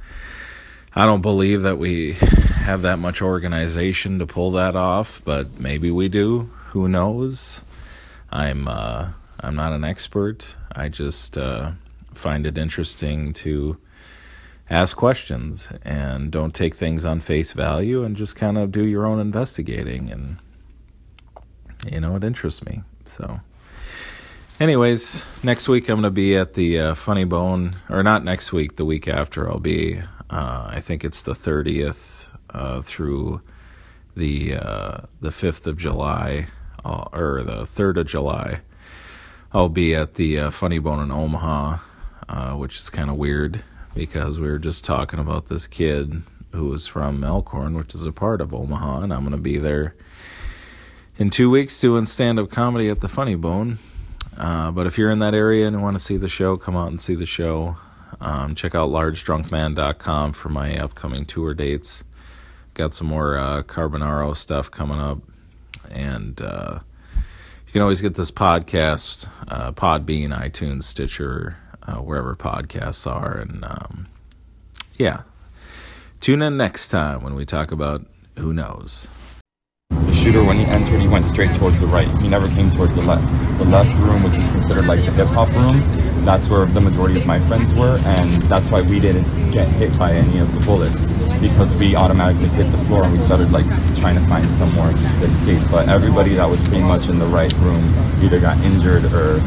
I 0.96 1.06
don't 1.06 1.22
believe 1.22 1.64
that 1.64 1.80
we 1.80 2.14
have 2.14 2.84
that 2.84 3.00
much 3.00 3.22
organization 3.22 4.20
to 4.20 4.28
pull 4.28 4.52
that 4.52 4.76
off, 4.76 5.24
but 5.26 5.60
maybe 5.60 5.90
we 5.90 6.08
do. 6.08 6.52
Who 6.70 6.88
knows? 6.88 7.64
I'm 8.32 8.68
uh, 8.68 9.14
I'm 9.40 9.56
not 9.56 9.74
an 9.74 9.84
expert. 9.84 10.56
I 10.72 10.90
just 10.90 11.38
uh, 11.38 11.72
find 12.14 12.46
it 12.46 12.58
interesting 12.58 13.34
to 13.34 13.78
ask 14.70 14.96
questions 14.96 15.70
and 15.84 16.32
don't 16.32 16.54
take 16.54 16.76
things 16.76 17.04
on 17.04 17.20
face 17.20 17.52
value 17.52 18.04
and 18.04 18.16
just 18.16 18.36
kind 18.36 18.58
of 18.58 18.72
do 18.72 18.86
your 18.86 19.06
own 19.06 19.20
investigating 19.20 20.10
and 20.10 20.38
you 21.92 22.00
know, 22.00 22.16
it 22.16 22.24
interests 22.24 22.66
me. 22.66 22.84
So, 23.06 23.40
anyways, 24.60 25.26
next 25.44 25.68
week 25.68 25.90
I'm 25.90 25.96
going 25.96 26.04
to 26.04 26.12
be 26.12 26.36
at 26.36 26.54
the 26.54 26.80
uh, 26.80 26.96
Funny 26.96 27.24
Bone, 27.24 27.76
or 27.90 28.04
not 28.04 28.24
next 28.24 28.54
week, 28.54 28.76
the 28.76 28.86
week 28.86 29.08
after. 29.08 29.50
I'll 29.50 29.60
be, 29.60 30.00
uh, 30.30 30.68
I 30.70 30.80
think 30.80 31.04
it's 31.04 31.24
the 31.24 31.34
30th 31.34 32.26
uh, 32.52 32.82
through 32.82 33.42
the 34.16 34.56
uh, 34.56 34.98
the 35.22 35.30
5th 35.30 35.66
of 35.66 35.78
July, 35.78 36.48
uh, 36.86 37.06
or 37.12 37.44
the 37.44 37.64
3rd 37.64 37.98
of 37.98 38.08
July. 38.08 38.62
I'll 39.52 39.70
be 39.70 39.94
at 39.96 40.16
the 40.16 40.40
uh, 40.40 40.52
Funny 40.52 40.80
Bone 40.80 41.04
in 41.04 41.12
Omaha, 41.12 41.78
which 42.56 42.80
is 42.80 42.90
kind 42.90 43.10
of 43.10 43.18
weird 43.18 43.64
because 43.94 44.40
we 44.40 44.48
were 44.48 44.60
just 44.60 44.84
talking 44.84 45.20
about 45.20 45.46
this 45.46 45.68
kid 45.68 46.24
who 46.52 46.66
was 46.66 46.88
from 46.88 47.24
Elkhorn, 47.24 47.76
which 47.76 47.94
is 47.94 48.06
a 48.06 48.12
part 48.12 48.42
of 48.42 48.54
Omaha, 48.54 49.02
and 49.02 49.14
I'm 49.14 49.22
going 49.22 49.32
to 49.32 49.38
be 49.38 49.58
there 49.58 49.96
in 51.18 51.30
two 51.30 51.50
weeks 51.50 51.80
doing 51.80 52.06
stand 52.06 52.40
up 52.40 52.50
comedy 52.50 52.90
at 52.90 53.02
the 53.02 53.08
Funny 53.08 53.36
Bone. 53.36 53.80
Uh, 54.38 54.72
but 54.72 54.88
if 54.88 54.98
you're 54.98 55.12
in 55.12 55.20
that 55.20 55.36
area 55.36 55.68
and 55.68 55.82
want 55.82 55.96
to 55.96 56.00
see 56.00 56.18
the 56.18 56.30
show, 56.30 56.58
come 56.58 56.76
out 56.76 56.88
and 56.88 57.00
see 57.00 57.16
the 57.16 57.26
show. 57.26 57.78
Um, 58.20 58.56
check 58.56 58.74
out 58.74 58.90
largedrunkman.com 58.90 60.34
for 60.34 60.50
my 60.50 60.78
upcoming 60.78 61.26
tour 61.26 61.54
dates. 61.54 62.04
Got 62.74 62.94
some 62.94 63.08
more 63.08 63.38
uh, 63.38 63.62
Carbonaro 63.64 64.36
stuff 64.36 64.72
coming 64.72 65.00
up. 65.00 65.20
And 65.92 66.42
uh, 66.42 66.80
you 67.16 67.72
can 67.72 67.82
always 67.82 68.02
get 68.02 68.16
this 68.16 68.32
podcast, 68.32 69.28
uh, 69.48 69.72
Podbean, 69.74 70.36
iTunes, 70.36 70.84
Stitcher, 70.84 71.58
uh, 71.84 71.98
wherever 71.98 72.36
podcasts 72.36 73.10
are. 73.10 73.38
And 73.38 73.64
um, 73.66 74.08
yeah, 74.98 75.22
tune 76.22 76.42
in 76.42 76.58
next 76.58 76.90
time 76.90 77.24
when 77.24 77.36
we 77.36 77.46
talk 77.46 77.72
about 77.72 78.06
who 78.38 78.54
knows. 78.54 79.10
The 80.14 80.14
shooter, 80.14 80.44
when 80.44 80.58
he 80.58 80.66
entered, 80.66 81.02
he 81.02 81.08
went 81.08 81.26
straight 81.26 81.56
towards 81.56 81.80
the 81.80 81.88
right. 81.88 82.08
He 82.22 82.30
never 82.30 82.48
came 82.50 82.70
towards 82.72 82.94
the 82.94 83.02
left. 83.02 83.26
The 83.58 83.66
left 83.66 83.98
room, 84.00 84.24
which 84.24 84.34
is 84.34 84.52
considered 84.52 84.86
like 84.86 85.04
the 85.04 85.12
hip 85.12 85.28
hop 85.30 85.50
room, 85.54 85.82
that's 86.24 86.50
where 86.50 86.66
the 86.66 86.82
majority 86.82 87.20
of 87.20 87.26
my 87.26 87.40
friends 87.42 87.74
were, 87.74 87.98
and 88.06 88.30
that's 88.44 88.70
why 88.70 88.82
we 88.82 89.00
didn't 89.00 89.26
get 89.52 89.68
hit 89.68 89.98
by 89.98 90.12
any 90.12 90.40
of 90.40 90.54
the 90.54 90.60
bullets 90.66 91.06
because 91.40 91.76
we 91.78 91.96
automatically 91.96 92.48
hit 92.50 92.72
the 92.72 92.78
floor 92.86 93.04
and 93.04 93.12
we 93.14 93.20
started 93.20 93.52
like 93.52 93.66
trying 93.98 94.16
to 94.16 94.22
find 94.28 94.50
somewhere 94.52 94.92
to 94.92 95.26
escape. 95.26 95.62
But 95.72 95.90
everybody 95.90 96.36
that 96.36 96.48
was 96.48 96.62
pretty 96.68 96.84
much 96.84 97.10
in 97.10 97.18
the 97.18 97.26
right 97.26 97.52
room 97.54 97.84
either 98.24 98.40
got 98.40 98.58
injured 98.62 99.06
or 99.14 99.40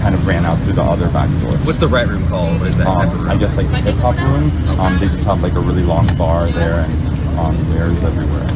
kind 0.00 0.14
of 0.14 0.26
ran 0.26 0.44
out 0.44 0.58
through 0.62 0.74
the 0.74 0.82
other 0.82 1.08
back 1.10 1.28
door. 1.42 1.56
What's 1.66 1.78
the 1.78 1.88
right 1.88 2.06
room 2.06 2.26
called? 2.28 2.60
What 2.60 2.68
is 2.68 2.76
that? 2.78 2.86
Um? 2.86 3.28
I 3.28 3.36
guess 3.36 3.56
like 3.56 3.68
the 3.68 3.80
hip 3.80 3.96
hop 3.96 4.16
room. 4.16 4.50
Um, 4.78 4.98
they 5.00 5.08
just 5.08 5.24
have 5.24 5.42
like 5.42 5.54
a 5.54 5.60
really 5.60 5.82
long 5.82 6.06
bar 6.16 6.46
there 6.50 6.80
and 6.80 7.38
um, 7.38 7.70
mirrors 7.72 8.02
everywhere. 8.04 8.46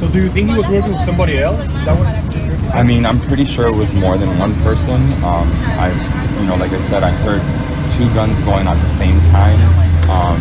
So 0.00 0.08
do 0.08 0.16
you 0.16 0.30
think 0.30 0.48
he 0.48 0.56
was 0.56 0.66
working 0.70 0.92
with 0.92 1.04
somebody 1.04 1.36
else? 1.36 1.60
Is 1.60 1.84
that 1.84 1.92
what? 1.92 2.08
I 2.74 2.82
mean, 2.82 3.04
I'm 3.04 3.20
pretty 3.20 3.44
sure 3.44 3.68
it 3.68 3.76
was 3.76 3.92
more 3.92 4.16
than 4.16 4.32
one 4.38 4.54
person. 4.64 4.96
Um, 5.20 5.44
I, 5.76 5.92
you 6.40 6.46
know, 6.48 6.56
like 6.56 6.72
I 6.72 6.80
said, 6.88 7.04
I 7.04 7.12
heard 7.20 7.44
two 7.92 8.08
guns 8.16 8.32
going 8.48 8.64
at 8.64 8.80
the 8.80 8.88
same 8.96 9.20
time. 9.28 9.60
Um, 10.08 10.40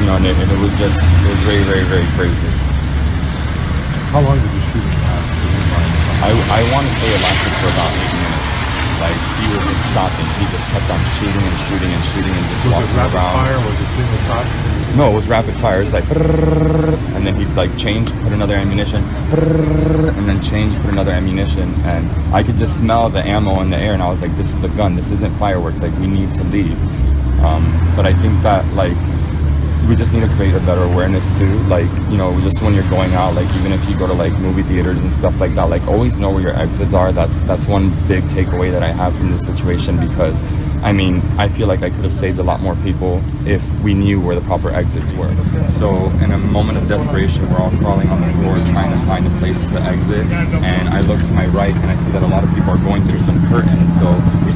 you 0.00 0.08
know, 0.08 0.16
and 0.16 0.24
it, 0.24 0.40
and 0.40 0.48
it 0.50 0.58
was 0.64 0.72
just, 0.80 0.96
it 0.96 1.28
was 1.28 1.36
very, 1.44 1.68
very, 1.68 1.84
very 1.84 2.08
crazy. 2.16 2.48
How 4.08 4.24
long 4.24 4.40
did 4.40 4.48
the 4.56 4.62
shooting 4.72 4.96
last? 5.04 5.36
I, 6.24 6.32
I 6.32 6.60
want 6.72 6.88
to 6.88 6.92
say 6.96 7.12
it 7.12 7.20
lasted 7.20 7.52
for 7.60 7.68
about 7.68 7.92
eight 7.92 8.12
minutes. 8.16 8.37
Like 8.98 9.18
he 9.38 9.46
wasn't 9.54 9.78
stopping. 9.94 10.26
He 10.38 10.44
just 10.50 10.66
kept 10.74 10.88
on 10.90 11.00
shooting 11.18 11.44
and 11.46 11.58
shooting 11.70 11.90
and 11.92 12.04
shooting 12.10 12.34
and 12.34 12.46
just 12.50 12.64
Was 12.64 12.72
it 12.72 12.74
walking 12.74 12.96
rapid 12.96 13.14
around. 13.14 13.34
fire? 13.46 13.58
Was 13.62 13.76
it 13.78 13.88
single 13.94 14.20
shot? 14.26 14.46
No, 14.96 15.10
it 15.12 15.14
was 15.14 15.28
rapid 15.28 15.54
fire. 15.56 15.82
It's 15.82 15.92
like, 15.92 16.04
and 17.14 17.26
then 17.26 17.34
he'd 17.36 17.48
like 17.54 17.76
change, 17.78 18.10
put 18.22 18.32
another 18.32 18.54
ammunition, 18.54 19.04
and 19.04 20.26
then 20.28 20.42
change, 20.42 20.74
put 20.80 20.92
another 20.92 21.12
ammunition, 21.12 21.72
and 21.84 22.08
I 22.34 22.42
could 22.42 22.56
just 22.56 22.78
smell 22.78 23.08
the 23.10 23.20
ammo 23.24 23.60
in 23.60 23.70
the 23.70 23.76
air, 23.76 23.92
and 23.92 24.02
I 24.02 24.08
was 24.10 24.22
like, 24.22 24.34
this 24.36 24.52
is 24.54 24.64
a 24.64 24.68
gun. 24.70 24.96
This 24.96 25.10
isn't 25.10 25.36
fireworks. 25.36 25.82
Like 25.82 25.96
we 25.98 26.06
need 26.06 26.32
to 26.34 26.44
leave. 26.44 26.76
Um, 27.44 27.62
but 27.94 28.06
I 28.06 28.12
think 28.14 28.42
that 28.42 28.66
like 28.74 28.96
we 29.88 29.96
just 29.96 30.12
need 30.12 30.20
to 30.20 30.28
create 30.36 30.54
a 30.54 30.60
better 30.60 30.82
awareness 30.82 31.36
too. 31.38 31.52
Like, 31.64 31.88
you 32.10 32.18
know, 32.18 32.38
just 32.40 32.62
when 32.62 32.74
you're 32.74 32.88
going 32.90 33.12
out, 33.14 33.34
like 33.34 33.48
even 33.56 33.72
if 33.72 33.88
you 33.88 33.96
go 33.96 34.06
to 34.06 34.12
like 34.12 34.32
movie 34.34 34.62
theaters 34.62 34.98
and 34.98 35.12
stuff 35.12 35.40
like 35.40 35.54
that, 35.54 35.70
like 35.70 35.86
always 35.88 36.18
know 36.18 36.30
where 36.30 36.42
your 36.42 36.56
exits 36.56 36.92
are. 36.92 37.10
That's 37.10 37.38
that's 37.40 37.66
one 37.66 37.90
big 38.06 38.24
takeaway 38.24 38.70
that 38.70 38.82
I 38.82 38.92
have 38.92 39.16
from 39.16 39.30
this 39.32 39.46
situation 39.46 39.96
because 40.06 40.40
I 40.82 40.92
mean, 40.92 41.20
I 41.38 41.48
feel 41.48 41.66
like 41.66 41.82
I 41.82 41.90
could 41.90 42.04
have 42.04 42.12
saved 42.12 42.38
a 42.38 42.42
lot 42.42 42.60
more 42.60 42.76
people 42.76 43.20
if 43.44 43.68
we 43.82 43.94
knew 43.94 44.20
where 44.20 44.36
the 44.36 44.46
proper 44.46 44.70
exits 44.70 45.10
were. 45.12 45.34
So, 45.68 46.06
in 46.22 46.30
a 46.30 46.38
moment 46.38 46.78
of 46.78 46.86
desperation, 46.86 47.50
we're 47.50 47.58
all 47.58 47.70
crawling 47.78 48.08
on 48.08 48.20
the 48.20 48.32
floor 48.34 48.54
trying 48.72 48.92
to 48.92 49.06
find 49.06 49.26
a 49.26 49.30
place 49.38 49.60
to 49.72 49.80
exit. 49.80 50.26
And 50.62 50.88
I 50.88 51.00
look 51.00 51.18
to 51.18 51.32
my 51.32 51.46
right 51.46 51.74
and 51.74 51.90
I 51.90 51.96
see 52.04 52.12
that 52.12 52.22
a 52.22 52.26
lot 52.28 52.44
of 52.44 52.54
people 52.54 52.70
are 52.70 52.78
going 52.78 53.02
through 53.02 53.18
some 53.18 53.44
curtains. 53.48 53.98
So, 53.98 54.06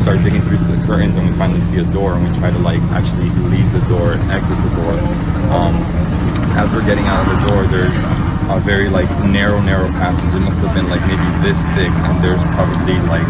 start 0.03 0.19
digging 0.27 0.43
through 0.43 0.59
the 0.59 0.83
curtains 0.83 1.15
and 1.15 1.31
we 1.31 1.33
finally 1.38 1.61
see 1.62 1.79
a 1.79 1.87
door 1.95 2.19
and 2.19 2.27
we 2.27 2.31
try 2.35 2.51
to 2.51 2.59
like 2.59 2.83
actually 2.91 3.31
leave 3.47 3.71
the 3.71 3.79
door 3.87 4.19
and 4.19 4.23
exit 4.35 4.59
the 4.67 4.75
door. 4.75 4.99
Um, 5.55 5.79
as 6.59 6.75
we're 6.75 6.83
getting 6.83 7.07
out 7.07 7.23
of 7.23 7.31
the 7.31 7.41
door, 7.47 7.62
there's 7.71 7.95
a 8.51 8.59
very 8.67 8.91
like 8.91 9.07
narrow, 9.23 9.62
narrow 9.62 9.87
passage. 9.95 10.35
It 10.35 10.43
must 10.43 10.59
have 10.59 10.75
been 10.75 10.91
like 10.91 11.01
maybe 11.07 11.23
this 11.47 11.55
thick, 11.79 11.95
and 11.95 12.19
there's 12.19 12.43
probably 12.59 12.99
like 13.07 13.25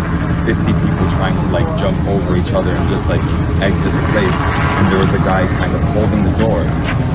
50 0.48 0.64
people 0.64 1.04
trying 1.12 1.36
to 1.44 1.46
like 1.52 1.68
jump 1.76 1.94
over 2.08 2.40
each 2.40 2.56
other 2.56 2.72
and 2.72 2.88
just 2.88 3.04
like 3.04 3.20
exit 3.60 3.92
the 3.92 4.04
place. 4.16 4.40
And 4.80 4.88
there 4.88 4.98
was 4.98 5.12
a 5.12 5.20
guy 5.28 5.44
kind 5.60 5.76
of 5.76 5.84
holding 5.92 6.24
the 6.24 6.32
door, 6.40 6.64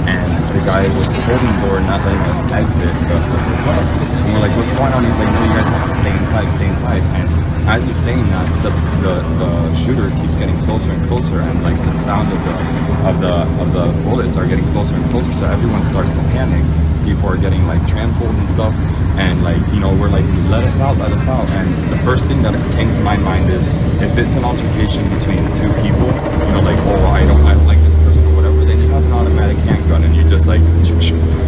and 0.06 0.30
the 0.54 0.62
guy 0.70 0.86
was 0.94 1.10
holding 1.26 1.50
the 1.50 1.60
door, 1.66 1.82
not 1.90 2.06
letting 2.06 2.24
us 2.30 2.40
exit. 2.54 2.94
but 3.10 3.22
the, 3.26 3.42
and 4.22 4.38
we're 4.38 4.46
like, 4.46 4.54
"What's 4.54 4.72
going 4.78 4.94
on?" 4.94 5.02
He's 5.02 5.18
like, 5.18 5.34
"No, 5.34 5.42
you 5.42 5.50
guys 5.50 5.66
have 5.66 5.90
to 5.90 5.96
stay 5.98 6.14
inside, 6.14 6.48
stay 6.56 6.70
inside." 6.70 7.04
And 7.18 7.47
as 7.68 7.84
he's 7.84 7.98
saying 7.98 8.26
that, 8.28 8.48
the, 8.64 8.72
the 9.04 9.16
the 9.44 9.76
shooter 9.76 10.10
keeps 10.22 10.38
getting 10.38 10.58
closer 10.64 10.92
and 10.92 11.08
closer, 11.08 11.42
and 11.42 11.64
like 11.64 11.78
the 11.78 11.98
sound 12.00 12.32
of 12.32 12.40
the 12.48 12.56
of 13.10 13.20
the 13.20 13.36
of 13.62 13.74
the 13.74 14.04
bullets 14.04 14.38
are 14.38 14.48
getting 14.48 14.66
closer 14.72 14.96
and 14.96 15.06
closer. 15.12 15.32
So 15.34 15.46
everyone 15.46 15.84
starts 15.84 16.16
to 16.16 16.22
panic. 16.32 16.64
People 17.06 17.28
are 17.30 17.38
getting 17.38 17.68
like 17.68 17.86
trampled 17.88 18.36
and 18.36 18.48
stuff. 18.48 18.74
And 19.18 19.44
like 19.44 19.62
you 19.74 19.80
know 19.80 19.94
we're 19.96 20.10
like 20.10 20.26
let 20.50 20.64
us 20.64 20.80
out 20.80 20.98
let 20.98 21.12
us 21.12 21.28
out. 21.28 21.50
And 21.52 21.92
the 21.92 21.98
first 22.04 22.28
thing 22.28 22.42
that 22.44 22.54
came 22.76 22.94
to 22.94 23.02
my 23.02 23.18
mind 23.18 23.50
is 23.52 23.68
if 24.02 24.18
it's 24.18 24.36
an 24.36 24.46
altercation 24.46 25.04
between 25.10 25.44
two 25.54 25.74
people 25.82 26.06
you 26.46 26.54
know 26.54 26.62
like 26.62 26.78
oh 26.82 27.06
i 27.08 27.24
don't 27.24 27.42
i 27.42 27.54
don't 27.54 27.66
like 27.66 27.80
this 27.80 27.96
person 27.96 28.24
or 28.28 28.36
whatever 28.36 28.64
then 28.64 28.80
you 28.80 28.88
have 28.90 29.04
an 29.04 29.12
automatic 29.12 29.58
handgun 29.58 30.04
and 30.04 30.16
you 30.16 30.24
just 30.30 30.46
like 30.46 30.62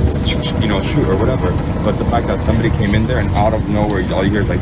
you 0.62 0.68
know 0.68 0.82
shoot 0.82 1.08
or 1.08 1.16
whatever 1.16 1.52
but 1.84 1.94
the 1.94 2.06
fact 2.06 2.28
that 2.28 2.40
somebody 2.42 2.70
came 2.72 2.96
in 2.96 3.06
there 3.08 3.20
and 3.20 3.30
out 3.32 3.54
of 3.54 3.68
nowhere 3.70 4.04
all 4.14 4.24
you 4.24 4.32
hear 4.32 4.42
is 4.42 4.50
like 4.50 4.60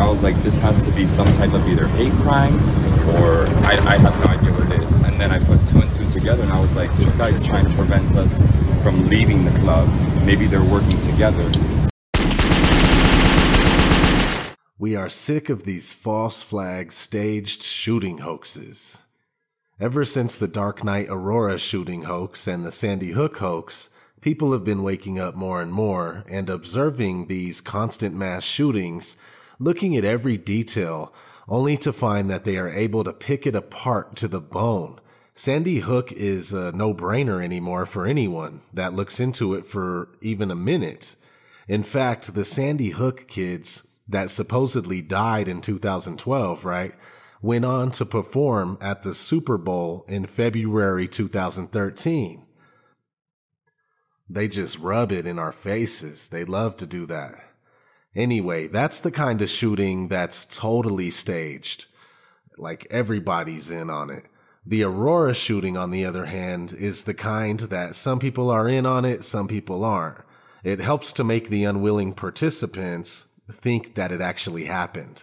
i 0.00 0.08
was 0.08 0.22
like 0.22 0.36
this 0.42 0.56
has 0.58 0.80
to 0.82 0.90
be 0.92 1.06
some 1.06 1.30
type 1.34 1.52
of 1.52 1.66
either 1.68 1.86
hate 1.88 2.12
crime 2.14 2.56
or 3.16 3.48
I, 3.64 3.78
I 3.86 3.96
have 3.98 4.18
no 4.20 4.26
idea 4.26 4.52
what 4.52 4.70
it 4.72 4.82
is 4.82 4.96
and 4.98 5.20
then 5.20 5.30
i 5.30 5.38
put 5.38 5.66
two 5.66 5.78
and 5.78 5.92
two 5.92 6.08
together 6.10 6.42
and 6.42 6.52
i 6.52 6.60
was 6.60 6.76
like 6.76 6.92
this 6.96 7.12
guy's 7.14 7.42
trying 7.42 7.66
to 7.66 7.72
prevent 7.74 8.14
us 8.16 8.42
from 8.86 9.08
leaving 9.08 9.44
the 9.44 9.50
club. 9.58 9.88
Maybe 10.22 10.46
they're 10.46 10.62
working 10.62 11.00
together. 11.00 11.50
We 14.78 14.94
are 14.94 15.08
sick 15.08 15.48
of 15.48 15.64
these 15.64 15.92
false 15.92 16.40
flag 16.40 16.92
staged 16.92 17.64
shooting 17.64 18.18
hoaxes. 18.18 19.02
Ever 19.80 20.04
since 20.04 20.36
the 20.36 20.46
Dark 20.46 20.84
Knight 20.84 21.08
Aurora 21.08 21.58
shooting 21.58 22.04
hoax 22.04 22.46
and 22.46 22.64
the 22.64 22.70
Sandy 22.70 23.10
Hook 23.10 23.38
hoax, 23.38 23.88
people 24.26 24.52
have 24.52 24.64
been 24.64 24.82
waking 24.82 25.18
up 25.18 25.34
more 25.34 25.62
and 25.62 25.72
more 25.72 26.24
and 26.28 26.50
observing 26.50 27.26
these 27.26 27.60
constant 27.60 28.14
mass 28.14 28.42
shootings, 28.42 29.16
looking 29.58 29.96
at 29.96 30.04
every 30.04 30.36
detail, 30.36 31.14
only 31.48 31.76
to 31.76 31.92
find 31.92 32.28
that 32.28 32.44
they 32.44 32.56
are 32.56 32.68
able 32.68 33.04
to 33.04 33.12
pick 33.12 33.46
it 33.46 33.54
apart 33.54 34.16
to 34.16 34.26
the 34.26 34.40
bone 34.40 34.98
Sandy 35.38 35.80
Hook 35.80 36.12
is 36.12 36.54
a 36.54 36.72
no 36.72 36.94
brainer 36.94 37.44
anymore 37.44 37.84
for 37.84 38.06
anyone 38.06 38.62
that 38.72 38.94
looks 38.94 39.20
into 39.20 39.52
it 39.52 39.66
for 39.66 40.08
even 40.22 40.50
a 40.50 40.56
minute. 40.56 41.14
In 41.68 41.82
fact, 41.82 42.32
the 42.32 42.42
Sandy 42.42 42.88
Hook 42.88 43.28
kids 43.28 43.86
that 44.08 44.30
supposedly 44.30 45.02
died 45.02 45.46
in 45.46 45.60
2012, 45.60 46.64
right, 46.64 46.94
went 47.42 47.66
on 47.66 47.90
to 47.90 48.06
perform 48.06 48.78
at 48.80 49.02
the 49.02 49.12
Super 49.12 49.58
Bowl 49.58 50.06
in 50.08 50.24
February 50.24 51.06
2013. 51.06 52.45
They 54.28 54.48
just 54.48 54.78
rub 54.78 55.12
it 55.12 55.26
in 55.26 55.38
our 55.38 55.52
faces. 55.52 56.28
They 56.28 56.44
love 56.44 56.76
to 56.78 56.86
do 56.86 57.06
that. 57.06 57.34
Anyway, 58.14 58.66
that's 58.66 59.00
the 59.00 59.10
kind 59.10 59.40
of 59.42 59.48
shooting 59.48 60.08
that's 60.08 60.46
totally 60.46 61.10
staged. 61.10 61.86
Like 62.56 62.86
everybody's 62.90 63.70
in 63.70 63.90
on 63.90 64.10
it. 64.10 64.24
The 64.64 64.82
Aurora 64.82 65.32
shooting, 65.32 65.76
on 65.76 65.90
the 65.90 66.04
other 66.04 66.24
hand, 66.24 66.72
is 66.72 67.04
the 67.04 67.14
kind 67.14 67.60
that 67.60 67.94
some 67.94 68.18
people 68.18 68.50
are 68.50 68.68
in 68.68 68.84
on 68.84 69.04
it, 69.04 69.22
some 69.22 69.46
people 69.46 69.84
aren't. 69.84 70.18
It 70.64 70.80
helps 70.80 71.12
to 71.12 71.24
make 71.24 71.48
the 71.48 71.64
unwilling 71.64 72.12
participants 72.12 73.28
think 73.52 73.94
that 73.94 74.10
it 74.10 74.20
actually 74.20 74.64
happened. 74.64 75.22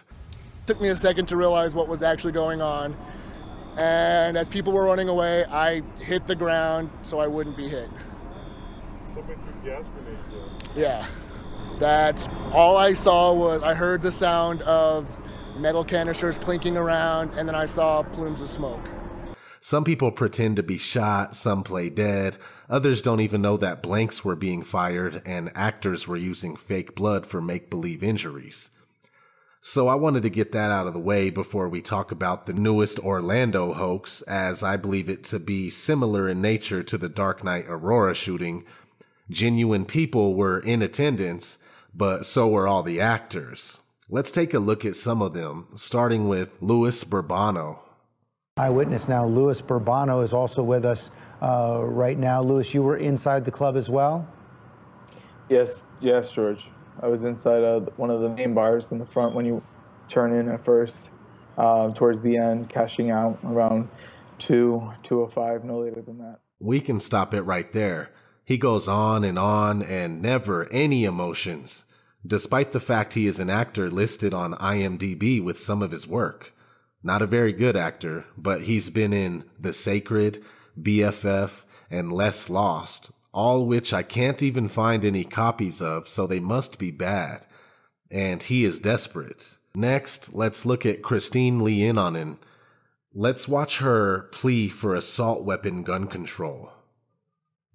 Took 0.66 0.80
me 0.80 0.88
a 0.88 0.96
second 0.96 1.26
to 1.26 1.36
realize 1.36 1.74
what 1.74 1.88
was 1.88 2.02
actually 2.02 2.32
going 2.32 2.62
on. 2.62 2.96
And 3.76 4.38
as 4.38 4.48
people 4.48 4.72
were 4.72 4.84
running 4.84 5.10
away, 5.10 5.44
I 5.44 5.82
hit 5.98 6.26
the 6.26 6.34
ground 6.34 6.88
so 7.02 7.18
I 7.18 7.26
wouldn't 7.26 7.56
be 7.56 7.68
hit. 7.68 7.90
Somebody 9.14 9.40
threw 9.42 9.70
gas 9.70 9.86
grenades 9.94 10.76
Yeah. 10.76 11.06
That's 11.78 12.28
all 12.52 12.76
I 12.76 12.92
saw 12.92 13.32
was 13.32 13.62
I 13.62 13.74
heard 13.74 14.02
the 14.02 14.10
sound 14.10 14.62
of 14.62 15.16
metal 15.56 15.84
canisters 15.84 16.36
clinking 16.36 16.76
around, 16.76 17.32
and 17.34 17.48
then 17.48 17.54
I 17.54 17.66
saw 17.66 18.02
plumes 18.02 18.40
of 18.40 18.48
smoke. 18.48 18.80
Some 19.60 19.84
people 19.84 20.10
pretend 20.10 20.56
to 20.56 20.62
be 20.62 20.78
shot, 20.78 21.34
some 21.34 21.62
play 21.62 21.88
dead, 21.90 22.36
others 22.68 23.02
don't 23.02 23.20
even 23.20 23.40
know 23.40 23.56
that 23.56 23.82
blanks 23.82 24.24
were 24.24 24.36
being 24.36 24.62
fired 24.62 25.22
and 25.24 25.50
actors 25.54 26.06
were 26.06 26.18
using 26.18 26.54
fake 26.54 26.94
blood 26.94 27.24
for 27.24 27.40
make 27.40 27.70
believe 27.70 28.02
injuries. 28.02 28.70
So 29.62 29.88
I 29.88 29.94
wanted 29.94 30.24
to 30.24 30.28
get 30.28 30.52
that 30.52 30.70
out 30.70 30.86
of 30.86 30.92
the 30.92 31.00
way 31.00 31.30
before 31.30 31.70
we 31.70 31.80
talk 31.80 32.12
about 32.12 32.44
the 32.44 32.52
newest 32.52 32.98
Orlando 32.98 33.72
hoax, 33.72 34.20
as 34.22 34.62
I 34.62 34.76
believe 34.76 35.08
it 35.08 35.24
to 35.24 35.38
be 35.38 35.70
similar 35.70 36.28
in 36.28 36.42
nature 36.42 36.82
to 36.82 36.98
the 36.98 37.08
Dark 37.08 37.42
Knight 37.42 37.64
Aurora 37.66 38.12
shooting. 38.12 38.66
Genuine 39.30 39.86
people 39.86 40.34
were 40.34 40.58
in 40.60 40.82
attendance, 40.82 41.58
but 41.94 42.26
so 42.26 42.46
were 42.46 42.68
all 42.68 42.82
the 42.82 43.00
actors. 43.00 43.80
Let's 44.10 44.30
take 44.30 44.52
a 44.52 44.58
look 44.58 44.84
at 44.84 44.96
some 44.96 45.22
of 45.22 45.32
them, 45.32 45.66
starting 45.76 46.28
with 46.28 46.58
Luis 46.60 47.04
Burbano. 47.04 47.78
Eyewitness 48.58 49.08
now, 49.08 49.26
Luis 49.26 49.62
Burbano, 49.62 50.22
is 50.22 50.34
also 50.34 50.62
with 50.62 50.84
us 50.84 51.10
uh, 51.40 51.80
right 51.82 52.18
now. 52.18 52.42
Louis, 52.42 52.74
you 52.74 52.82
were 52.82 52.98
inside 52.98 53.46
the 53.46 53.50
club 53.50 53.76
as 53.76 53.88
well? 53.88 54.28
Yes, 55.48 55.84
yes, 56.00 56.30
George. 56.30 56.68
I 57.00 57.06
was 57.06 57.24
inside 57.24 57.64
uh, 57.64 57.80
one 57.96 58.10
of 58.10 58.20
the 58.20 58.28
main 58.28 58.52
bars 58.52 58.92
in 58.92 58.98
the 58.98 59.06
front 59.06 59.34
when 59.34 59.46
you 59.46 59.62
turn 60.06 60.34
in 60.34 60.50
at 60.50 60.62
first, 60.62 61.10
uh, 61.56 61.90
towards 61.92 62.20
the 62.20 62.36
end, 62.36 62.68
cashing 62.68 63.10
out 63.10 63.38
around 63.42 63.88
2, 64.38 64.92
205, 65.02 65.64
no 65.64 65.78
later 65.78 66.02
than 66.02 66.18
that. 66.18 66.40
We 66.60 66.78
can 66.80 67.00
stop 67.00 67.32
it 67.32 67.42
right 67.42 67.72
there. 67.72 68.10
He 68.46 68.58
goes 68.58 68.88
on 68.88 69.24
and 69.24 69.38
on 69.38 69.82
and 69.82 70.20
never 70.20 70.68
any 70.70 71.04
emotions, 71.04 71.86
despite 72.26 72.72
the 72.72 72.80
fact 72.80 73.14
he 73.14 73.26
is 73.26 73.40
an 73.40 73.48
actor 73.48 73.90
listed 73.90 74.34
on 74.34 74.52
IMDb 74.54 75.42
with 75.42 75.58
some 75.58 75.82
of 75.82 75.90
his 75.90 76.06
work. 76.06 76.52
Not 77.02 77.22
a 77.22 77.26
very 77.26 77.52
good 77.52 77.74
actor, 77.74 78.26
but 78.36 78.62
he's 78.62 78.90
been 78.90 79.12
in 79.12 79.44
The 79.58 79.72
Sacred, 79.72 80.42
BFF, 80.80 81.62
and 81.90 82.12
Less 82.12 82.50
Lost, 82.50 83.12
all 83.32 83.66
which 83.66 83.92
I 83.94 84.02
can't 84.02 84.42
even 84.42 84.68
find 84.68 85.04
any 85.04 85.24
copies 85.24 85.80
of, 85.80 86.06
so 86.06 86.26
they 86.26 86.40
must 86.40 86.78
be 86.78 86.90
bad. 86.90 87.46
And 88.10 88.42
he 88.42 88.64
is 88.64 88.78
desperate. 88.78 89.58
Next, 89.74 90.34
let's 90.34 90.66
look 90.66 90.84
at 90.84 91.02
Christine 91.02 91.60
Leinonen. 91.60 92.38
Let's 93.14 93.48
watch 93.48 93.78
her 93.78 94.28
plea 94.32 94.68
for 94.68 94.94
assault 94.94 95.44
weapon 95.44 95.82
gun 95.82 96.08
control. 96.08 96.70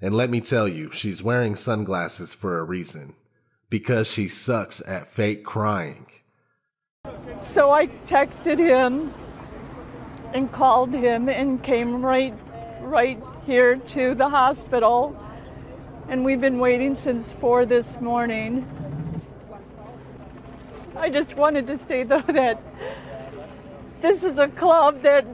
And 0.01 0.15
let 0.15 0.29
me 0.29 0.39
tell 0.39 0.67
you, 0.67 0.91
she's 0.91 1.21
wearing 1.21 1.55
sunglasses 1.55 2.33
for 2.33 2.59
a 2.59 2.63
reason. 2.63 3.15
Because 3.69 4.09
she 4.09 4.27
sucks 4.27 4.81
at 4.87 5.07
fake 5.07 5.43
crying. 5.43 6.07
So 7.41 7.71
I 7.71 7.87
texted 8.07 8.57
him 8.57 9.13
and 10.33 10.51
called 10.51 10.93
him 10.93 11.29
and 11.29 11.61
came 11.61 12.03
right 12.03 12.33
right 12.81 13.21
here 13.45 13.75
to 13.75 14.15
the 14.15 14.29
hospital. 14.29 15.15
And 16.07 16.23
we've 16.23 16.41
been 16.41 16.59
waiting 16.59 16.95
since 16.95 17.31
4 17.31 17.65
this 17.65 18.01
morning. 18.01 18.67
I 20.95 21.09
just 21.09 21.35
wanted 21.35 21.67
to 21.67 21.77
say 21.77 22.03
though 22.03 22.21
that 22.27 22.61
this 24.01 24.23
is 24.23 24.39
a 24.39 24.47
club 24.47 25.01
that 25.01 25.25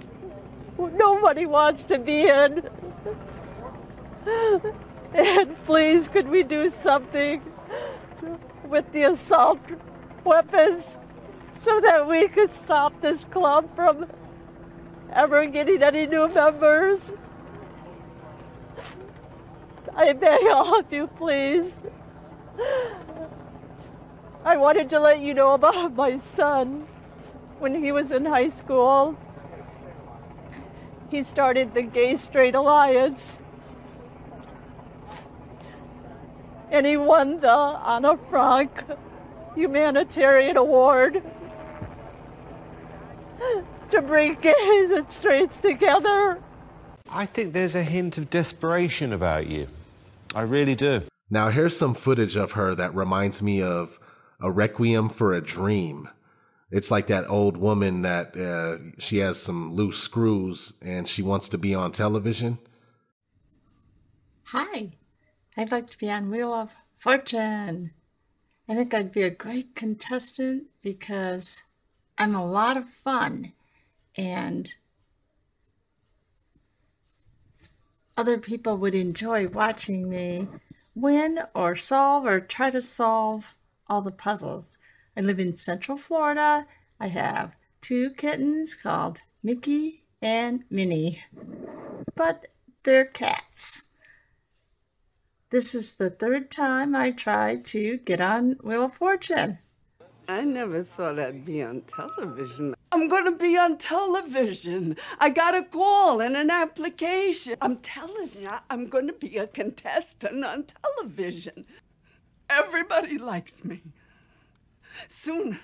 nobody 0.77 1.45
wants 1.45 1.85
to 1.85 1.99
be 1.99 2.27
in. 2.27 2.67
And 5.13 5.55
please, 5.65 6.09
could 6.09 6.27
we 6.27 6.43
do 6.43 6.69
something 6.69 7.41
with 8.67 8.91
the 8.91 9.03
assault 9.03 9.59
weapons? 10.25 10.97
so 11.55 11.79
that 11.79 12.07
we 12.07 12.27
could 12.27 12.53
stop 12.53 13.01
this 13.01 13.23
club 13.25 13.73
from 13.75 14.07
ever 15.11 15.45
getting 15.47 15.81
any 15.81 16.05
new 16.05 16.27
members. 16.27 17.13
I 19.95 20.13
beg 20.13 20.41
all 20.47 20.79
of 20.79 20.91
you, 20.91 21.07
please. 21.07 21.81
I 24.43 24.57
wanted 24.57 24.89
to 24.91 24.99
let 24.99 25.21
you 25.21 25.33
know 25.33 25.53
about 25.53 25.95
my 25.95 26.17
son. 26.17 26.87
When 27.57 27.83
he 27.83 27.91
was 27.91 28.11
in 28.11 28.25
high 28.25 28.49
school, 28.49 29.17
he 31.09 31.23
started 31.23 31.73
the 31.73 31.83
Gay 31.83 32.15
Straight 32.15 32.53
Alliance. 32.53 33.39
And 36.71 36.85
he 36.85 36.97
won 36.97 37.39
the 37.39 37.49
Anne 37.49 38.17
Frank 38.29 38.83
Humanitarian 39.55 40.57
Award 40.57 41.23
to 43.89 44.01
bring 44.01 44.35
gays 44.35 44.91
and 44.91 45.09
straights 45.11 45.57
together. 45.57 46.41
I 47.09 47.25
think 47.25 47.53
there's 47.53 47.75
a 47.75 47.83
hint 47.83 48.17
of 48.17 48.29
desperation 48.29 49.13
about 49.13 49.47
you. 49.47 49.67
I 50.33 50.41
really 50.41 50.75
do. 50.75 51.03
Now, 51.29 51.49
here's 51.49 51.75
some 51.75 51.93
footage 51.93 52.35
of 52.35 52.51
her 52.53 52.75
that 52.75 52.93
reminds 52.93 53.41
me 53.41 53.61
of 53.61 53.99
A 54.41 54.51
Requiem 54.51 55.09
for 55.09 55.33
a 55.33 55.41
Dream. 55.41 56.09
It's 56.71 56.91
like 56.91 57.07
that 57.07 57.29
old 57.29 57.57
woman 57.57 58.01
that 58.01 58.35
uh, 58.35 58.77
she 58.99 59.17
has 59.19 59.41
some 59.41 59.73
loose 59.73 59.97
screws 59.97 60.73
and 60.81 61.07
she 61.07 61.21
wants 61.21 61.49
to 61.49 61.57
be 61.57 61.73
on 61.73 61.91
television. 61.91 62.57
Hi, 64.47 64.91
I'd 65.57 65.71
like 65.71 65.87
to 65.87 65.97
be 65.97 66.11
on 66.11 66.29
Wheel 66.29 66.53
of 66.53 66.75
Fortune. 66.97 67.91
I 68.67 68.75
think 68.75 68.93
I'd 68.93 69.13
be 69.13 69.21
a 69.21 69.29
great 69.29 69.73
contestant 69.73 70.65
because 70.83 71.63
I'm 72.17 72.35
a 72.35 72.45
lot 72.45 72.75
of 72.75 72.89
fun 72.89 73.53
and 74.17 74.73
other 78.17 78.37
people 78.37 78.75
would 78.77 78.95
enjoy 78.95 79.47
watching 79.47 80.09
me 80.09 80.49
win 80.93 81.39
or 81.53 81.77
solve 81.77 82.25
or 82.25 82.41
try 82.41 82.69
to 82.69 82.81
solve 82.81 83.57
all 83.87 84.01
the 84.01 84.11
puzzles. 84.11 84.77
I 85.15 85.21
live 85.21 85.39
in 85.39 85.55
Central 85.55 85.97
Florida. 85.97 86.67
I 86.99 87.07
have 87.07 87.55
two 87.79 88.09
kittens 88.09 88.73
called 88.73 89.19
Mickey 89.41 90.03
and 90.21 90.65
Minnie, 90.69 91.21
but 92.13 92.47
they're 92.83 93.05
cats. 93.05 93.91
This 95.55 95.73
is 95.73 95.95
the 95.95 96.09
third 96.09 96.51
time 96.51 96.93
I 96.93 97.11
tried 97.11 97.63
to 97.67 97.95
get 97.99 98.19
on 98.19 98.57
Wheel 98.61 98.83
of 98.83 98.93
Fortune. 98.95 99.57
I 100.27 100.41
never 100.41 100.83
thought 100.83 101.17
I'd 101.17 101.45
be 101.45 101.63
on 101.63 101.83
television. 101.83 102.75
I'm 102.91 103.07
going 103.07 103.23
to 103.23 103.31
be 103.31 103.57
on 103.57 103.77
television. 103.77 104.97
I 105.17 105.29
got 105.29 105.55
a 105.55 105.63
call 105.63 106.19
and 106.19 106.35
an 106.35 106.49
application. 106.49 107.55
I'm 107.61 107.77
telling 107.77 108.31
you, 108.37 108.49
I'm 108.69 108.87
going 108.89 109.07
to 109.07 109.13
be 109.13 109.37
a 109.37 109.47
contestant 109.47 110.43
on 110.43 110.65
television. 110.65 111.63
Everybody 112.49 113.17
likes 113.17 113.63
me. 113.63 113.81
Soon, 115.07 115.61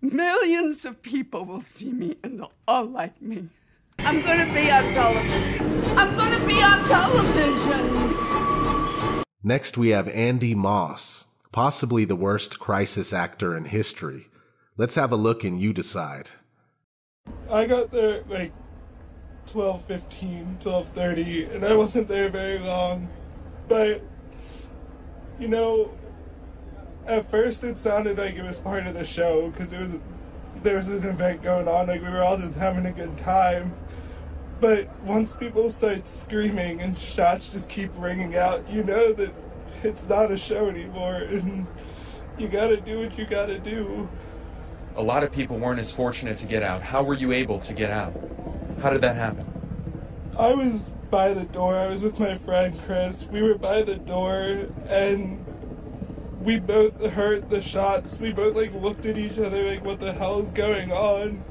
millions 0.00 0.84
of 0.84 1.00
people 1.00 1.44
will 1.44 1.60
see 1.60 1.92
me 1.92 2.16
and 2.24 2.40
they'll 2.40 2.52
all 2.66 2.86
like 2.86 3.22
me. 3.22 3.50
I'm 4.00 4.20
going 4.20 4.44
to 4.44 4.52
be 4.52 4.68
on 4.68 4.92
television. 4.94 5.84
I'm 5.96 6.16
going 6.16 6.40
to 6.40 6.44
be 6.44 6.60
on 6.60 6.88
television. 6.88 8.29
Next, 9.42 9.78
we 9.78 9.88
have 9.90 10.06
Andy 10.08 10.54
Moss, 10.54 11.24
possibly 11.50 12.04
the 12.04 12.16
worst 12.16 12.58
crisis 12.58 13.12
actor 13.12 13.56
in 13.56 13.64
history. 13.64 14.28
Let's 14.76 14.96
have 14.96 15.12
a 15.12 15.16
look 15.16 15.44
and 15.44 15.58
you 15.58 15.72
decide. 15.72 16.30
I 17.50 17.66
got 17.66 17.90
there 17.90 18.22
like 18.28 18.52
12:15, 19.46 20.62
12:30, 20.62 21.54
and 21.54 21.64
I 21.64 21.74
wasn't 21.74 22.08
there 22.08 22.28
very 22.28 22.58
long. 22.58 23.08
But 23.68 24.02
you 25.38 25.48
know, 25.48 25.90
at 27.06 27.24
first 27.30 27.64
it 27.64 27.78
sounded 27.78 28.18
like 28.18 28.34
it 28.34 28.42
was 28.42 28.58
part 28.58 28.86
of 28.86 28.92
the 28.94 29.04
show 29.04 29.50
because 29.50 29.70
there 29.70 29.80
was 29.80 29.98
there 30.62 30.76
was 30.76 30.88
an 30.88 31.02
event 31.02 31.42
going 31.42 31.66
on, 31.66 31.86
like 31.86 32.02
we 32.02 32.10
were 32.10 32.22
all 32.22 32.36
just 32.36 32.54
having 32.54 32.84
a 32.84 32.92
good 32.92 33.16
time. 33.16 33.74
But 34.60 34.88
once 35.00 35.34
people 35.34 35.70
start 35.70 36.06
screaming 36.06 36.82
and 36.82 36.98
shots 36.98 37.50
just 37.50 37.70
keep 37.70 37.90
ringing 37.96 38.36
out, 38.36 38.70
you 38.70 38.84
know 38.84 39.12
that 39.14 39.32
it's 39.82 40.06
not 40.06 40.30
a 40.30 40.36
show 40.36 40.68
anymore, 40.68 41.14
and 41.14 41.66
you 42.38 42.48
gotta 42.48 42.76
do 42.76 42.98
what 42.98 43.16
you 43.16 43.24
gotta 43.24 43.58
do. 43.58 44.08
A 44.96 45.02
lot 45.02 45.24
of 45.24 45.32
people 45.32 45.58
weren't 45.58 45.80
as 45.80 45.92
fortunate 45.92 46.36
to 46.38 46.46
get 46.46 46.62
out. 46.62 46.82
How 46.82 47.02
were 47.02 47.14
you 47.14 47.32
able 47.32 47.58
to 47.60 47.72
get 47.72 47.90
out? 47.90 48.12
How 48.82 48.90
did 48.90 49.00
that 49.00 49.16
happen? 49.16 49.46
I 50.38 50.52
was 50.52 50.94
by 51.10 51.32
the 51.32 51.44
door. 51.44 51.78
I 51.78 51.88
was 51.88 52.02
with 52.02 52.20
my 52.20 52.34
friend 52.36 52.78
Chris. 52.86 53.26
We 53.26 53.42
were 53.42 53.56
by 53.56 53.82
the 53.82 53.96
door, 53.96 54.66
and 54.88 55.44
we 56.40 56.58
both 56.58 57.02
heard 57.12 57.48
the 57.50 57.62
shots. 57.62 58.20
We 58.20 58.32
both 58.32 58.56
like 58.56 58.74
looked 58.74 59.06
at 59.06 59.16
each 59.16 59.38
other 59.38 59.64
like, 59.64 59.84
"What 59.84 60.00
the 60.00 60.12
hell 60.12 60.40
is 60.40 60.52
going 60.52 60.92
on?" 60.92 61.44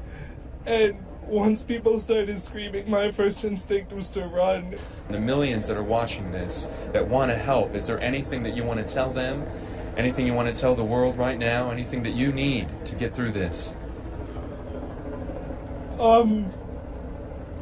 And 0.64 0.96
once 1.30 1.62
people 1.62 1.98
started 1.98 2.40
screaming, 2.40 2.90
my 2.90 3.10
first 3.10 3.44
instinct 3.44 3.92
was 3.92 4.10
to 4.10 4.26
run. 4.26 4.76
The 5.08 5.20
millions 5.20 5.66
that 5.68 5.76
are 5.76 5.82
watching 5.82 6.32
this 6.32 6.68
that 6.92 7.08
want 7.08 7.30
to 7.30 7.36
help, 7.36 7.74
is 7.74 7.86
there 7.86 8.00
anything 8.00 8.42
that 8.42 8.54
you 8.54 8.64
want 8.64 8.84
to 8.84 8.92
tell 8.92 9.12
them? 9.12 9.46
Anything 9.96 10.26
you 10.26 10.34
want 10.34 10.52
to 10.52 10.60
tell 10.60 10.74
the 10.74 10.84
world 10.84 11.16
right 11.16 11.38
now? 11.38 11.70
Anything 11.70 12.02
that 12.02 12.12
you 12.12 12.32
need 12.32 12.68
to 12.86 12.94
get 12.94 13.14
through 13.14 13.32
this? 13.32 13.74
Um, 15.98 16.50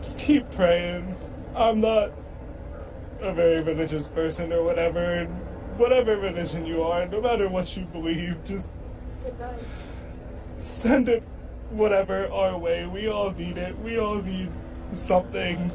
just 0.02 0.18
keep 0.18 0.50
praying. 0.50 1.16
I'm 1.54 1.80
not 1.80 2.12
a 3.20 3.32
very 3.34 3.60
religious 3.62 4.08
person 4.08 4.52
or 4.52 4.62
whatever, 4.62 5.00
and 5.00 5.28
whatever 5.76 6.16
religion 6.16 6.64
you 6.64 6.82
are, 6.82 7.06
no 7.06 7.20
matter 7.20 7.48
what 7.48 7.76
you 7.76 7.84
believe, 7.86 8.36
just 8.46 8.70
send 10.56 11.08
it 11.08 11.22
whatever 11.70 12.30
our 12.30 12.56
way. 12.58 12.86
We 12.86 13.08
all 13.08 13.30
need 13.30 13.58
it. 13.58 13.78
We 13.78 13.98
all 13.98 14.22
need 14.22 14.50
something. 14.92 15.70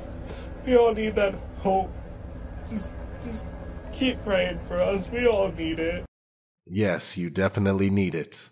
We 0.66 0.76
all 0.76 0.94
need 0.94 1.16
that 1.16 1.36
hope. 1.60 1.92
Just 2.70 2.92
just 3.26 3.46
keep 3.92 4.22
praying 4.24 4.60
for 4.68 4.80
us. 4.80 5.10
We 5.10 5.28
all 5.28 5.52
need 5.52 5.80
it. 5.80 6.06
Yes, 6.66 7.18
you 7.18 7.30
definitely 7.30 7.90
need 7.90 8.16
it. 8.16 8.50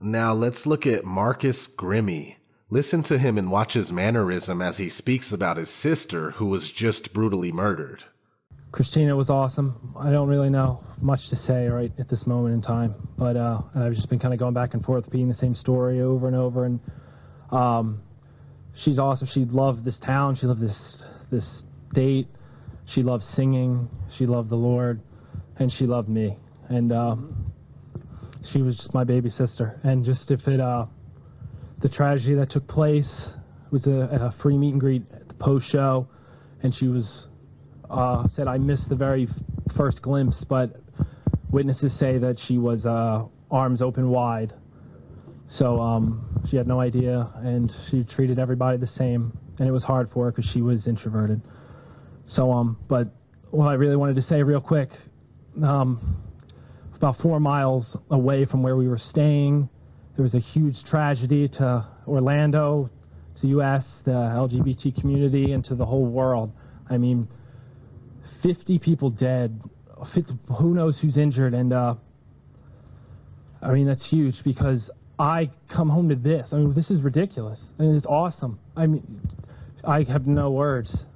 Now 0.00 0.34
let's 0.34 0.66
look 0.66 0.86
at 0.86 1.04
Marcus 1.04 1.66
Grimmie. 1.66 2.36
Listen 2.68 3.02
to 3.04 3.16
him 3.16 3.38
and 3.38 3.50
watch 3.50 3.72
his 3.74 3.92
mannerism 3.92 4.60
as 4.60 4.76
he 4.76 4.88
speaks 4.88 5.32
about 5.32 5.56
his 5.56 5.70
sister 5.70 6.32
who 6.32 6.46
was 6.46 6.70
just 6.70 7.14
brutally 7.14 7.52
murdered. 7.52 8.04
Christina 8.76 9.16
was 9.16 9.30
awesome. 9.30 9.94
I 9.98 10.10
don't 10.10 10.28
really 10.28 10.50
know 10.50 10.84
much 11.00 11.30
to 11.30 11.36
say 11.36 11.66
right 11.66 11.90
at 11.98 12.10
this 12.10 12.26
moment 12.26 12.56
in 12.56 12.60
time, 12.60 12.94
but 13.16 13.34
uh, 13.34 13.62
I've 13.74 13.94
just 13.94 14.10
been 14.10 14.18
kind 14.18 14.34
of 14.34 14.38
going 14.38 14.52
back 14.52 14.74
and 14.74 14.84
forth, 14.84 15.06
repeating 15.06 15.28
the 15.28 15.34
same 15.34 15.54
story 15.54 16.02
over 16.02 16.26
and 16.26 16.36
over. 16.36 16.66
And 16.66 16.78
um, 17.50 18.02
she's 18.74 18.98
awesome. 18.98 19.28
She 19.28 19.46
loved 19.46 19.82
this 19.82 19.98
town. 19.98 20.34
She 20.34 20.46
loved 20.46 20.60
this 20.60 20.98
this 21.30 21.64
state. 21.90 22.28
She 22.84 23.02
loved 23.02 23.24
singing. 23.24 23.88
She 24.10 24.26
loved 24.26 24.50
the 24.50 24.58
Lord, 24.58 25.00
and 25.58 25.72
she 25.72 25.86
loved 25.86 26.10
me. 26.10 26.36
And 26.68 26.92
uh, 26.92 27.16
she 28.44 28.60
was 28.60 28.76
just 28.76 28.92
my 28.92 29.04
baby 29.04 29.30
sister. 29.30 29.80
And 29.84 30.04
just 30.04 30.30
if 30.30 30.46
it, 30.48 30.60
uh, 30.60 30.84
the 31.78 31.88
tragedy 31.88 32.34
that 32.34 32.50
took 32.50 32.66
place 32.66 33.32
was 33.70 33.86
a, 33.86 34.06
a 34.20 34.30
free 34.32 34.58
meet 34.58 34.72
and 34.72 34.80
greet 34.80 35.02
at 35.14 35.28
the 35.28 35.34
post 35.34 35.66
show, 35.66 36.06
and 36.62 36.74
she 36.74 36.88
was 36.88 37.28
uh, 37.90 38.28
said 38.28 38.48
I 38.48 38.58
missed 38.58 38.88
the 38.88 38.96
very 38.96 39.28
first 39.74 40.02
glimpse, 40.02 40.44
but 40.44 40.80
witnesses 41.50 41.92
say 41.92 42.18
that 42.18 42.38
she 42.38 42.58
was 42.58 42.86
uh, 42.86 43.24
arms 43.50 43.82
open 43.82 44.10
wide. 44.10 44.52
So 45.48 45.80
um, 45.80 46.42
she 46.48 46.56
had 46.56 46.66
no 46.66 46.80
idea, 46.80 47.28
and 47.36 47.74
she 47.88 48.04
treated 48.04 48.38
everybody 48.38 48.78
the 48.78 48.86
same, 48.86 49.36
and 49.58 49.68
it 49.68 49.72
was 49.72 49.84
hard 49.84 50.10
for 50.10 50.24
her 50.26 50.32
because 50.32 50.50
she 50.50 50.60
was 50.60 50.86
introverted. 50.86 51.40
So, 52.26 52.52
um, 52.52 52.76
but 52.88 53.08
what 53.50 53.66
I 53.68 53.74
really 53.74 53.96
wanted 53.96 54.16
to 54.16 54.22
say 54.22 54.42
real 54.42 54.60
quick, 54.60 54.90
um, 55.62 56.16
about 56.94 57.16
four 57.18 57.38
miles 57.38 57.96
away 58.10 58.44
from 58.44 58.62
where 58.62 58.76
we 58.76 58.88
were 58.88 58.98
staying, 58.98 59.68
there 60.16 60.22
was 60.22 60.34
a 60.34 60.40
huge 60.40 60.82
tragedy 60.82 61.46
to 61.48 61.86
Orlando, 62.08 62.90
to 63.40 63.46
U.S., 63.48 64.00
the 64.04 64.12
LGBT 64.12 64.98
community, 64.98 65.52
and 65.52 65.64
to 65.66 65.74
the 65.74 65.84
whole 65.84 66.06
world. 66.06 66.52
I 66.88 66.96
mean, 66.96 67.28
50 68.46 68.78
people 68.78 69.10
dead. 69.10 69.60
50, 70.06 70.38
who 70.58 70.72
knows 70.72 71.00
who's 71.00 71.16
injured? 71.16 71.52
And 71.52 71.72
uh, 71.72 71.96
I 73.60 73.72
mean, 73.72 73.86
that's 73.86 74.06
huge 74.06 74.44
because 74.44 74.88
I 75.18 75.50
come 75.68 75.88
home 75.88 76.08
to 76.10 76.14
this. 76.14 76.52
I 76.52 76.58
mean, 76.58 76.72
this 76.72 76.88
is 76.88 77.00
ridiculous. 77.00 77.64
I 77.76 77.82
mean, 77.82 77.96
it's 77.96 78.06
awesome. 78.06 78.60
I 78.76 78.86
mean, 78.86 79.20
I 79.82 80.04
have 80.04 80.28
no 80.28 80.52
words. 80.52 81.06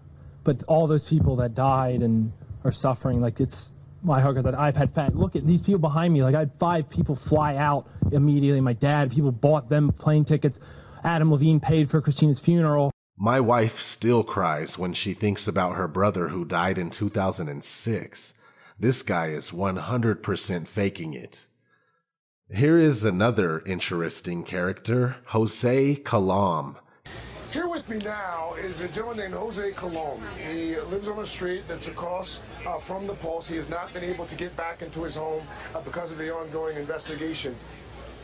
But 0.42 0.64
all 0.64 0.88
those 0.88 1.04
people 1.04 1.36
that 1.36 1.54
died 1.54 2.02
and 2.02 2.32
are 2.64 2.72
suffering, 2.72 3.20
like 3.20 3.38
it's 3.38 3.70
my 4.02 4.20
heart 4.20 4.34
goes 4.34 4.46
out. 4.46 4.56
I've 4.56 4.74
had 4.74 4.92
fat. 4.92 5.14
Look 5.14 5.36
at 5.36 5.46
these 5.46 5.62
people 5.62 5.78
behind 5.78 6.12
me. 6.12 6.24
Like 6.24 6.34
I 6.34 6.40
had 6.40 6.50
five 6.58 6.90
people 6.90 7.14
fly 7.14 7.54
out 7.56 7.86
immediately. 8.10 8.60
My 8.60 8.72
dad, 8.72 9.12
people 9.12 9.30
bought 9.30 9.68
them 9.68 9.92
plane 9.92 10.24
tickets. 10.24 10.58
Adam 11.04 11.30
Levine 11.30 11.60
paid 11.60 11.90
for 11.90 12.00
Christina's 12.00 12.40
funeral. 12.40 12.90
My 13.22 13.38
wife 13.38 13.80
still 13.80 14.24
cries 14.24 14.78
when 14.78 14.94
she 14.94 15.12
thinks 15.12 15.46
about 15.46 15.76
her 15.76 15.86
brother 15.86 16.28
who 16.28 16.46
died 16.46 16.78
in 16.78 16.88
2006. 16.88 18.34
This 18.78 19.02
guy 19.02 19.26
is 19.26 19.50
100% 19.50 20.66
faking 20.66 21.12
it. 21.12 21.46
Here 22.50 22.78
is 22.78 23.04
another 23.04 23.62
interesting 23.66 24.42
character, 24.42 25.16
Jose 25.26 25.96
Colom. 25.96 26.76
Here 27.52 27.68
with 27.68 27.86
me 27.90 27.98
now 27.98 28.54
is 28.54 28.80
a 28.80 28.88
gentleman 28.88 29.18
named 29.18 29.34
Jose 29.34 29.70
Colom. 29.72 30.18
He 30.38 30.80
lives 30.80 31.08
on 31.08 31.18
a 31.18 31.26
street 31.26 31.64
that's 31.68 31.88
across 31.88 32.40
uh, 32.66 32.78
from 32.78 33.06
the 33.06 33.14
Pulse. 33.14 33.50
He 33.50 33.56
has 33.56 33.68
not 33.68 33.92
been 33.92 34.04
able 34.04 34.24
to 34.24 34.34
get 34.34 34.56
back 34.56 34.80
into 34.80 35.02
his 35.02 35.16
home 35.16 35.42
uh, 35.74 35.80
because 35.80 36.10
of 36.10 36.16
the 36.16 36.34
ongoing 36.34 36.78
investigation. 36.78 37.54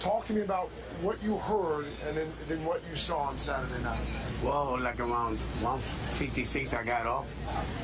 Talk 0.01 0.25
to 0.27 0.35
me 0.35 0.43
about 0.43 0.69
what 1.01 1.23
you 1.23 1.37
heard 1.39 1.87
and 2.07 2.17
then, 2.17 2.29
then 2.49 2.65
what 2.65 2.81
you 2.89 2.97
saw 2.97 3.21
on 3.23 3.39
Saturday 3.39 3.83
night. 3.83 3.99
Well, 4.45 4.79
like 4.81 5.01
around 5.01 5.39
156, 5.61 6.75
I 6.75 6.85
got 6.85 7.07
up, 7.07 7.27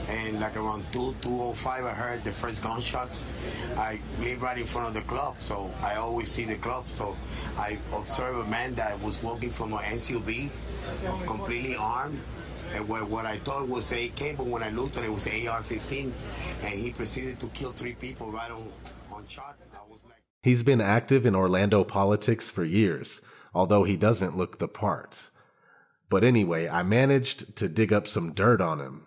and 0.08 0.38
like 0.40 0.56
around 0.56 0.84
2, 0.92 1.14
205, 1.22 1.84
I 1.84 1.90
heard 1.90 2.22
the 2.22 2.32
first 2.32 2.62
gunshots. 2.62 3.26
I 3.76 3.98
live 4.20 4.42
right 4.42 4.58
in 4.58 4.66
front 4.66 4.88
of 4.88 4.94
the 4.94 5.00
club, 5.02 5.36
so 5.38 5.70
I 5.82 5.96
always 5.96 6.30
see 6.30 6.44
the 6.44 6.56
club. 6.56 6.86
So 6.94 7.16
I 7.58 7.78
observed 7.94 8.46
a 8.46 8.50
man 8.50 8.74
that 8.74 9.02
was 9.02 9.22
walking 9.22 9.50
from 9.50 9.72
an 9.72 9.80
SUV, 9.80 10.50
completely 11.26 11.76
armed. 11.76 12.20
And 12.74 12.88
what, 12.88 13.06
what 13.08 13.26
I 13.26 13.36
thought 13.38 13.68
was 13.68 13.92
AK, 13.92 14.36
but 14.36 14.46
when 14.46 14.62
I 14.62 14.70
looked 14.70 14.96
at 14.96 15.04
it, 15.04 15.08
it 15.08 15.12
was 15.12 15.26
AR-15, 15.26 16.10
and 16.62 16.74
he 16.74 16.90
proceeded 16.92 17.38
to 17.40 17.48
kill 17.48 17.72
three 17.72 17.94
people 17.94 18.30
right 18.30 18.50
on 18.50 18.72
on 19.12 19.26
shot. 19.26 19.56
He's 20.42 20.64
been 20.64 20.80
active 20.80 21.24
in 21.24 21.36
Orlando 21.36 21.84
politics 21.84 22.50
for 22.50 22.64
years, 22.64 23.20
although 23.54 23.84
he 23.84 23.96
doesn't 23.96 24.36
look 24.36 24.58
the 24.58 24.66
part. 24.66 25.30
But 26.08 26.24
anyway, 26.24 26.68
I 26.68 26.82
managed 26.82 27.54
to 27.56 27.68
dig 27.68 27.92
up 27.92 28.08
some 28.08 28.32
dirt 28.32 28.60
on 28.60 28.80
him. 28.80 29.06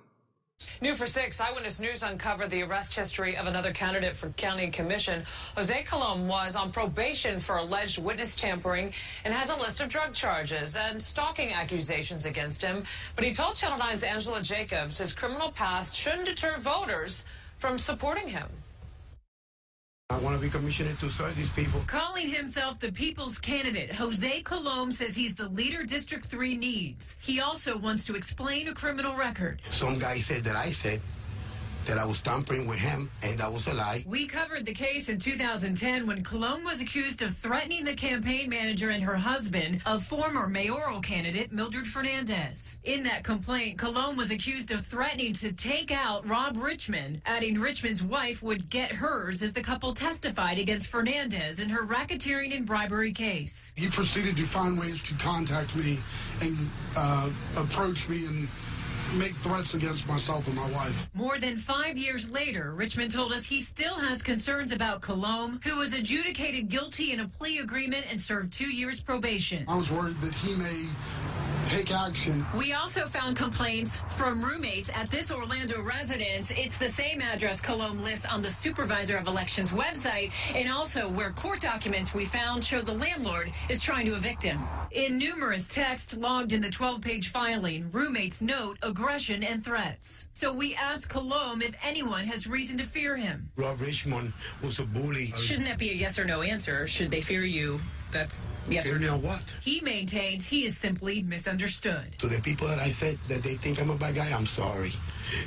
New 0.79 0.95
for 0.95 1.05
six, 1.05 1.41
Eyewitness 1.41 1.81
News 1.81 2.03
uncovered 2.03 2.49
the 2.49 2.63
arrest 2.63 2.95
history 2.95 3.35
of 3.35 3.47
another 3.47 3.73
candidate 3.73 4.15
for 4.15 4.29
county 4.29 4.69
commission. 4.69 5.23
Jose 5.57 5.83
Colom 5.83 6.27
was 6.27 6.55
on 6.55 6.71
probation 6.71 7.41
for 7.41 7.57
alleged 7.57 8.01
witness 8.01 8.37
tampering 8.37 8.93
and 9.25 9.33
has 9.33 9.49
a 9.49 9.57
list 9.57 9.81
of 9.81 9.89
drug 9.89 10.13
charges 10.13 10.77
and 10.77 11.01
stalking 11.01 11.51
accusations 11.51 12.25
against 12.25 12.61
him. 12.61 12.83
But 13.15 13.25
he 13.25 13.33
told 13.33 13.55
Channel 13.55 13.77
9's 13.77 14.03
Angela 14.03 14.41
Jacobs 14.41 14.99
his 14.99 15.13
criminal 15.13 15.51
past 15.51 15.97
shouldn't 15.97 16.27
deter 16.27 16.55
voters 16.57 17.25
from 17.57 17.77
supporting 17.77 18.29
him. 18.29 18.47
I 20.11 20.19
want 20.19 20.35
to 20.35 20.41
be 20.41 20.49
commissioner 20.49 20.93
to 20.99 21.09
serve 21.09 21.35
these 21.35 21.51
people. 21.51 21.81
Calling 21.87 22.29
himself 22.29 22.79
the 22.79 22.91
people's 22.91 23.39
candidate, 23.39 23.95
Jose 23.95 24.43
Colom 24.43 24.93
says 24.93 25.15
he's 25.15 25.33
the 25.33 25.49
leader 25.49 25.83
District 25.83 26.23
3 26.23 26.57
needs. 26.57 27.17
He 27.23 27.39
also 27.39 27.75
wants 27.75 28.05
to 28.05 28.13
explain 28.13 28.67
a 28.67 28.73
criminal 28.75 29.15
record. 29.15 29.63
Some 29.63 29.97
guy 29.97 30.19
said 30.19 30.43
that 30.43 30.55
I 30.55 30.67
said 30.67 31.01
that 31.85 31.97
I 31.97 32.05
was 32.05 32.21
tampering 32.21 32.67
with 32.67 32.79
him, 32.79 33.09
and 33.23 33.37
that 33.39 33.51
was 33.51 33.67
a 33.67 33.73
lie. 33.73 34.03
We 34.07 34.25
covered 34.25 34.65
the 34.65 34.73
case 34.73 35.09
in 35.09 35.19
2010 35.19 36.07
when 36.07 36.23
Colom 36.23 36.63
was 36.63 36.81
accused 36.81 37.21
of 37.21 37.35
threatening 37.35 37.83
the 37.83 37.93
campaign 37.93 38.49
manager 38.49 38.89
and 38.89 39.03
her 39.03 39.15
husband 39.15 39.81
of 39.85 40.03
former 40.03 40.47
mayoral 40.47 40.99
candidate 41.01 41.51
Mildred 41.51 41.87
Fernandez. 41.87 42.79
In 42.83 43.03
that 43.03 43.23
complaint, 43.23 43.77
Colom 43.77 44.17
was 44.17 44.31
accused 44.31 44.71
of 44.71 44.85
threatening 44.85 45.33
to 45.33 45.53
take 45.53 45.91
out 45.91 46.27
Rob 46.27 46.57
Richmond, 46.57 47.21
adding 47.25 47.59
Richmond's 47.59 48.03
wife 48.03 48.41
would 48.41 48.69
get 48.69 48.91
hers 48.91 49.43
if 49.43 49.53
the 49.53 49.61
couple 49.61 49.93
testified 49.93 50.59
against 50.59 50.89
Fernandez 50.89 51.59
in 51.59 51.69
her 51.69 51.85
racketeering 51.85 52.55
and 52.55 52.65
bribery 52.65 53.13
case. 53.13 53.73
He 53.75 53.87
proceeded 53.87 54.35
to 54.37 54.43
find 54.43 54.79
ways 54.79 55.01
to 55.03 55.13
contact 55.15 55.75
me 55.75 55.99
and 56.41 56.69
uh, 56.97 57.29
approach 57.57 58.09
me 58.09 58.25
and 58.25 58.49
make 59.17 59.33
threats 59.33 59.73
against 59.73 60.07
myself 60.07 60.47
and 60.47 60.55
my 60.55 60.69
wife. 60.71 61.07
More 61.13 61.37
than 61.37 61.57
five 61.57 61.97
years 61.97 62.29
later, 62.29 62.73
Richmond 62.73 63.11
told 63.11 63.31
us 63.31 63.45
he 63.45 63.59
still 63.59 63.99
has 63.99 64.21
concerns 64.21 64.71
about 64.71 65.01
Colom, 65.01 65.63
who 65.63 65.77
was 65.77 65.93
adjudicated 65.93 66.69
guilty 66.69 67.11
in 67.11 67.19
a 67.21 67.27
plea 67.27 67.59
agreement 67.59 68.05
and 68.09 68.19
served 68.19 68.51
two 68.51 68.67
years 68.67 69.01
probation. 69.01 69.65
I 69.67 69.75
was 69.75 69.91
worried 69.91 70.15
that 70.15 70.33
he 70.33 70.55
may 70.55 70.87
take 71.65 71.93
action. 71.93 72.45
We 72.55 72.73
also 72.73 73.05
found 73.05 73.35
complaints 73.37 74.01
from 74.07 74.41
roommates 74.41 74.89
at 74.93 75.09
this 75.09 75.31
Orlando 75.31 75.81
residence. 75.81 76.51
It's 76.51 76.77
the 76.77 76.89
same 76.89 77.21
address 77.21 77.61
Colom 77.61 78.01
lists 78.03 78.25
on 78.25 78.41
the 78.41 78.49
Supervisor 78.49 79.17
of 79.17 79.27
Elections 79.27 79.73
website, 79.73 80.31
and 80.55 80.71
also 80.71 81.09
where 81.09 81.31
court 81.31 81.61
documents 81.61 82.13
we 82.13 82.25
found 82.25 82.63
show 82.63 82.81
the 82.81 82.93
landlord 82.93 83.51
is 83.69 83.81
trying 83.81 84.05
to 84.05 84.15
evict 84.15 84.43
him. 84.43 84.59
In 84.91 85.17
numerous 85.17 85.67
texts 85.67 86.15
logged 86.15 86.53
in 86.53 86.61
the 86.61 86.69
12 86.69 87.01
page 87.01 87.29
filing, 87.29 87.89
roommates 87.91 88.41
note 88.41 88.77
aggression 88.81 89.43
and 89.43 89.63
threats. 89.63 90.27
So 90.33 90.53
we 90.53 90.75
asked 90.75 91.11
Colom 91.11 91.61
if 91.61 91.75
anyone 91.83 92.25
has 92.25 92.47
reason 92.47 92.77
to 92.77 92.83
fear 92.83 93.15
him. 93.15 93.49
Rob 93.55 93.81
Richmond 93.81 94.33
was 94.63 94.79
a 94.79 94.85
bully. 94.85 95.27
Shouldn't 95.27 95.67
that 95.67 95.77
be 95.77 95.89
a 95.89 95.93
yes 95.93 96.19
or 96.19 96.25
no 96.25 96.41
answer? 96.41 96.87
Should 96.87 97.11
they 97.11 97.21
fear 97.21 97.43
you? 97.43 97.79
That's 98.11 98.47
yes 98.69 98.91
or 98.91 98.99
no. 98.99 99.17
what? 99.17 99.57
He 99.61 99.81
maintains 99.81 100.47
he 100.47 100.65
is 100.65 100.77
simply 100.77 101.23
misunderstood. 101.23 102.17
To 102.19 102.27
the 102.27 102.41
people 102.41 102.67
that 102.67 102.79
I 102.79 102.89
said 102.89 103.17
that 103.27 103.43
they 103.43 103.55
think 103.55 103.81
I'm 103.81 103.89
a 103.89 103.95
bad 103.95 104.15
guy, 104.15 104.31
I'm 104.31 104.45
sorry. 104.45 104.91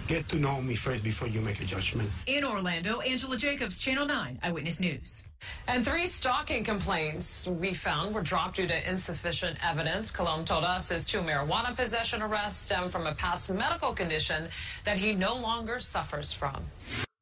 Get 0.06 0.28
to 0.30 0.38
know 0.38 0.60
me 0.60 0.74
first 0.74 1.04
before 1.04 1.28
you 1.28 1.40
make 1.40 1.60
a 1.60 1.64
judgment. 1.64 2.10
In 2.26 2.44
Orlando, 2.44 3.00
Angela 3.00 3.36
Jacobs, 3.36 3.78
Channel 3.78 4.06
9, 4.06 4.40
Eyewitness 4.42 4.80
News. 4.80 5.24
And 5.68 5.84
three 5.84 6.06
stalking 6.06 6.64
complaints 6.64 7.46
we 7.46 7.72
found 7.72 8.14
were 8.14 8.22
dropped 8.22 8.56
due 8.56 8.66
to 8.66 8.90
insufficient 8.90 9.58
evidence. 9.64 10.10
Colom 10.10 10.44
told 10.44 10.64
us 10.64 10.88
his 10.88 11.06
two 11.06 11.20
marijuana 11.20 11.76
possession 11.76 12.22
arrests 12.22 12.64
stem 12.64 12.88
from 12.88 13.06
a 13.06 13.14
past 13.14 13.50
medical 13.52 13.92
condition 13.92 14.48
that 14.84 14.96
he 14.96 15.14
no 15.14 15.36
longer 15.36 15.78
suffers 15.78 16.32
from. 16.32 16.56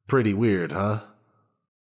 Pretty 0.07 0.33
weird, 0.33 0.71
huh? 0.71 1.01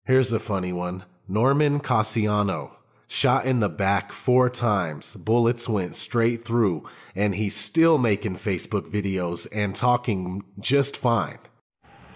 Here's 0.04 0.32
a 0.32 0.38
funny 0.38 0.72
one 0.72 1.04
Norman 1.28 1.80
Casiano. 1.80 2.72
Shot 3.08 3.46
in 3.46 3.60
the 3.60 3.68
back 3.68 4.10
four 4.10 4.50
times, 4.50 5.14
bullets 5.14 5.68
went 5.68 5.94
straight 5.94 6.44
through, 6.44 6.88
and 7.14 7.36
he's 7.36 7.54
still 7.54 7.98
making 7.98 8.34
Facebook 8.34 8.90
videos 8.90 9.46
and 9.52 9.76
talking 9.76 10.42
just 10.58 10.96
fine. 10.96 11.38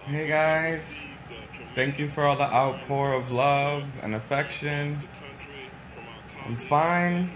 Hey 0.03 0.27
guys, 0.27 0.81
thank 1.75 1.97
you 1.97 2.09
for 2.09 2.25
all 2.25 2.35
the 2.35 2.43
outpour 2.43 3.13
of 3.13 3.31
love 3.31 3.83
and 4.01 4.15
affection. 4.15 5.01
I'm 6.45 6.57
fine. 6.67 7.31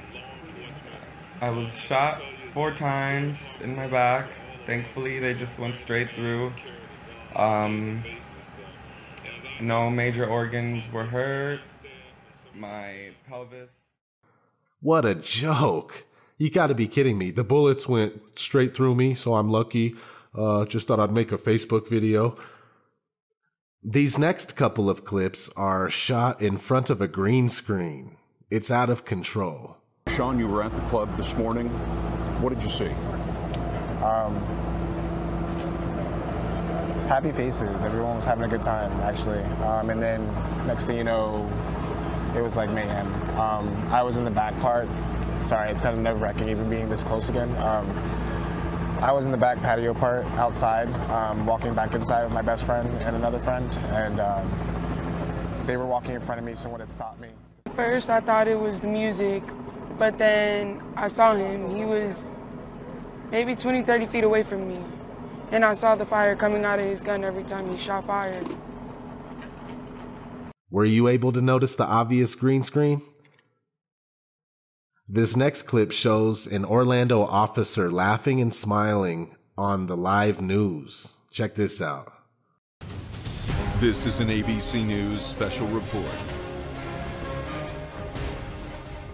I 1.40 1.50
was 1.50 1.72
shot 1.76 2.22
four 2.50 2.74
times 2.74 3.38
in 3.62 3.74
my 3.74 3.88
back. 3.88 4.28
Thankfully, 4.66 5.20
they 5.20 5.34
just 5.34 5.58
went 5.58 5.76
straight 5.76 6.10
through. 6.14 6.52
Um, 7.34 8.04
no 9.62 9.90
major 9.90 10.26
organs 10.26 10.84
were 10.92 11.06
hurt. 11.06 11.62
My 12.58 13.12
pelvis. 13.28 13.70
What 14.82 15.06
a 15.06 15.16
joke! 15.16 16.06
You 16.38 16.50
gotta 16.50 16.74
be 16.74 16.88
kidding 16.88 17.18
me. 17.18 17.32
The 17.32 17.44
bullets 17.44 17.88
went 17.88 18.22
straight 18.38 18.76
through 18.76 18.96
me, 18.96 19.14
so 19.14 19.36
I'm 19.36 19.50
lucky. 19.50 19.96
Uh, 20.34 20.66
just 20.66 20.88
thought 20.88 21.00
I'd 21.00 21.12
make 21.12 21.32
a 21.32 21.38
Facebook 21.38 21.90
video. 21.90 22.38
These 23.84 24.18
next 24.18 24.56
couple 24.56 24.90
of 24.90 25.06
clips 25.06 25.50
are 25.56 25.90
shot 25.90 26.42
in 26.42 26.58
front 26.58 26.90
of 26.90 27.02
a 27.02 27.08
green 27.08 27.50
screen. 27.50 28.18
It's 28.50 28.72
out 28.72 28.90
of 28.90 29.06
control. 29.06 29.78
Sean, 30.08 30.40
you 30.40 30.48
were 30.48 30.64
at 30.64 30.74
the 30.76 30.82
club 30.82 31.16
this 31.18 31.36
morning. 31.36 31.68
What 32.42 32.54
did 32.54 32.64
you 32.64 32.70
see? 32.70 32.90
Um, 34.04 34.36
happy 37.08 37.32
faces. 37.32 37.84
Everyone 37.84 38.16
was 38.16 38.26
having 38.26 38.44
a 38.44 38.48
good 38.48 38.62
time, 38.62 38.92
actually. 39.02 39.44
Um, 39.64 39.90
and 39.90 40.02
then 40.02 40.26
next 40.68 40.86
thing 40.86 40.98
you 40.98 41.04
know, 41.04 41.50
it 42.36 42.42
was 42.42 42.56
like 42.58 42.70
mayhem. 42.70 43.08
Um, 43.40 43.88
I 43.92 44.04
was 44.04 44.18
in 44.18 44.26
the 44.26 44.32
back 44.32 44.60
part. 44.60 44.88
Sorry, 45.42 45.70
it's 45.70 45.82
kind 45.82 45.96
of 45.96 46.02
nerve 46.02 46.22
wracking 46.22 46.50
even 46.50 46.70
being 46.70 46.90
this 46.90 47.04
close 47.04 47.30
again. 47.30 47.50
Um, 47.58 47.90
I 49.02 49.12
was 49.12 49.26
in 49.26 49.32
the 49.32 49.38
back 49.38 49.60
patio 49.60 49.94
part 49.94 50.26
outside, 50.38 50.88
um, 51.10 51.46
walking 51.46 51.74
back 51.74 51.94
inside 51.94 52.24
with 52.24 52.34
my 52.34 52.42
best 52.42 52.64
friend 52.64 52.90
and 53.04 53.16
another 53.16 53.40
friend, 53.40 53.70
and 53.92 54.20
um, 54.20 55.64
they 55.66 55.78
were 55.78 55.86
walking 55.86 56.16
in 56.16 56.22
front 56.22 56.40
of 56.40 56.46
me. 56.46 56.56
Someone 56.56 56.80
had 56.80 56.92
stopped 56.92 57.20
me. 57.20 57.30
First, 57.76 58.10
I 58.10 58.20
thought 58.22 58.48
it 58.48 58.60
was 58.60 58.80
the 58.80 58.88
music, 58.88 59.44
but 59.98 60.18
then 60.18 60.82
I 60.96 61.08
saw 61.10 61.36
him. 61.36 61.76
He 61.76 61.86
was 61.86 62.30
maybe 63.32 63.56
20, 63.56 63.84
30 63.84 64.06
feet 64.08 64.24
away 64.24 64.44
from 64.44 64.68
me. 64.68 64.80
And 65.52 65.64
I 65.64 65.74
saw 65.74 65.96
the 65.96 66.06
fire 66.06 66.36
coming 66.36 66.66
out 66.66 66.80
of 66.80 66.86
his 66.86 67.04
gun 67.04 67.24
every 67.24 67.44
time 67.44 67.70
he 67.70 67.78
shot 67.78 68.08
fire. 68.08 68.42
Were 70.72 70.86
you 70.86 71.08
able 71.08 71.32
to 71.32 71.42
notice 71.42 71.76
the 71.76 71.86
obvious 71.86 72.34
green 72.34 72.64
screen? 72.64 73.02
This 75.08 75.36
next 75.36 75.64
clip 75.64 75.92
shows 75.92 76.48
an 76.48 76.66
Orlando 76.66 77.22
officer 77.22 77.92
laughing 77.92 78.42
and 78.42 78.52
smiling 78.52 79.36
on 79.56 79.86
the 79.86 79.96
live 79.96 80.42
news. 80.42 81.18
Check 81.30 81.54
this 81.54 81.82
out. 81.84 82.12
This 83.78 84.08
is 84.08 84.20
an 84.22 84.30
ABC 84.30 84.84
News 84.84 85.22
special 85.22 85.68
report. 85.68 86.06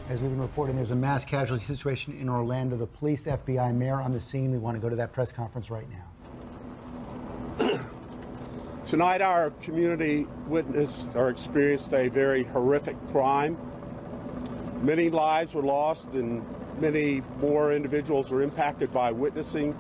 As 0.08 0.22
we've 0.22 0.32
been 0.32 0.40
reporting, 0.40 0.76
there's 0.78 0.92
a 0.92 0.96
mass 0.96 1.26
casualty 1.26 1.66
situation 1.66 2.18
in 2.20 2.30
Orlando. 2.30 2.78
The 2.78 2.88
police, 2.88 3.26
FBI, 3.26 3.76
mayor 3.76 3.96
on 3.96 4.14
the 4.14 4.20
scene. 4.20 4.52
We 4.52 4.58
want 4.58 4.78
to 4.78 4.82
go 4.82 4.88
to 4.88 4.96
that 4.96 5.12
press 5.12 5.32
conference 5.32 5.70
right 5.70 5.90
now. 5.90 6.11
Tonight, 8.86 9.22
our 9.22 9.52
community 9.62 10.26
witnessed 10.48 11.16
or 11.16 11.30
experienced 11.30 11.94
a 11.94 12.10
very 12.10 12.44
horrific 12.44 12.98
crime. 13.12 13.58
Many 14.82 15.10
lives 15.12 15.54
were 15.54 15.62
lost, 15.62 16.14
and 16.14 16.44
many 16.80 17.22
more 17.40 17.72
individuals 17.72 18.32
were 18.32 18.42
impacted 18.42 18.92
by 18.92 19.12
witnessing 19.12 19.78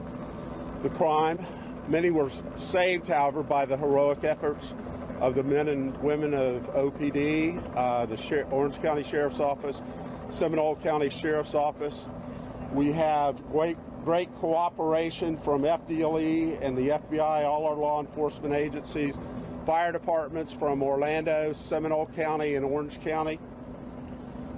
the 0.83 0.89
crime. 0.89 1.43
Many 1.87 2.11
were 2.11 2.29
saved, 2.57 3.07
however, 3.07 3.41
by 3.41 3.65
the 3.65 3.75
heroic 3.75 4.23
efforts 4.23 4.75
of 5.19 5.33
the 5.33 5.43
men 5.43 5.67
and 5.67 5.97
women 6.03 6.35
of 6.35 6.69
OPD, 6.75 7.59
uh, 7.75 8.05
the 8.05 8.15
Sher- 8.15 8.47
Orange 8.51 8.81
County 8.81 9.03
Sheriff's 9.03 9.39
Office, 9.39 9.81
Seminole 10.29 10.75
County 10.77 11.09
Sheriff's 11.09 11.55
Office. 11.55 12.07
We 12.71 12.91
have 12.91 13.43
great, 13.51 13.77
great 14.03 14.33
cooperation 14.35 15.37
from 15.37 15.61
FDLE 15.61 16.59
and 16.61 16.77
the 16.77 16.89
FBI, 16.89 17.45
all 17.45 17.65
our 17.65 17.75
law 17.75 17.99
enforcement 17.99 18.53
agencies, 18.53 19.19
fire 19.65 19.91
departments 19.91 20.51
from 20.51 20.81
Orlando, 20.81 21.53
Seminole 21.53 22.07
County, 22.07 22.55
and 22.55 22.65
Orange 22.65 22.99
County, 23.01 23.39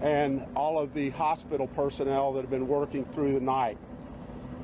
and 0.01 0.45
all 0.55 0.79
of 0.79 0.93
the 0.93 1.09
hospital 1.11 1.67
personnel 1.67 2.31
that 2.33 2.41
have 2.41 2.49
been 2.49 2.67
working 2.67 3.03
through 3.05 3.33
the 3.33 3.39
night. 3.39 3.77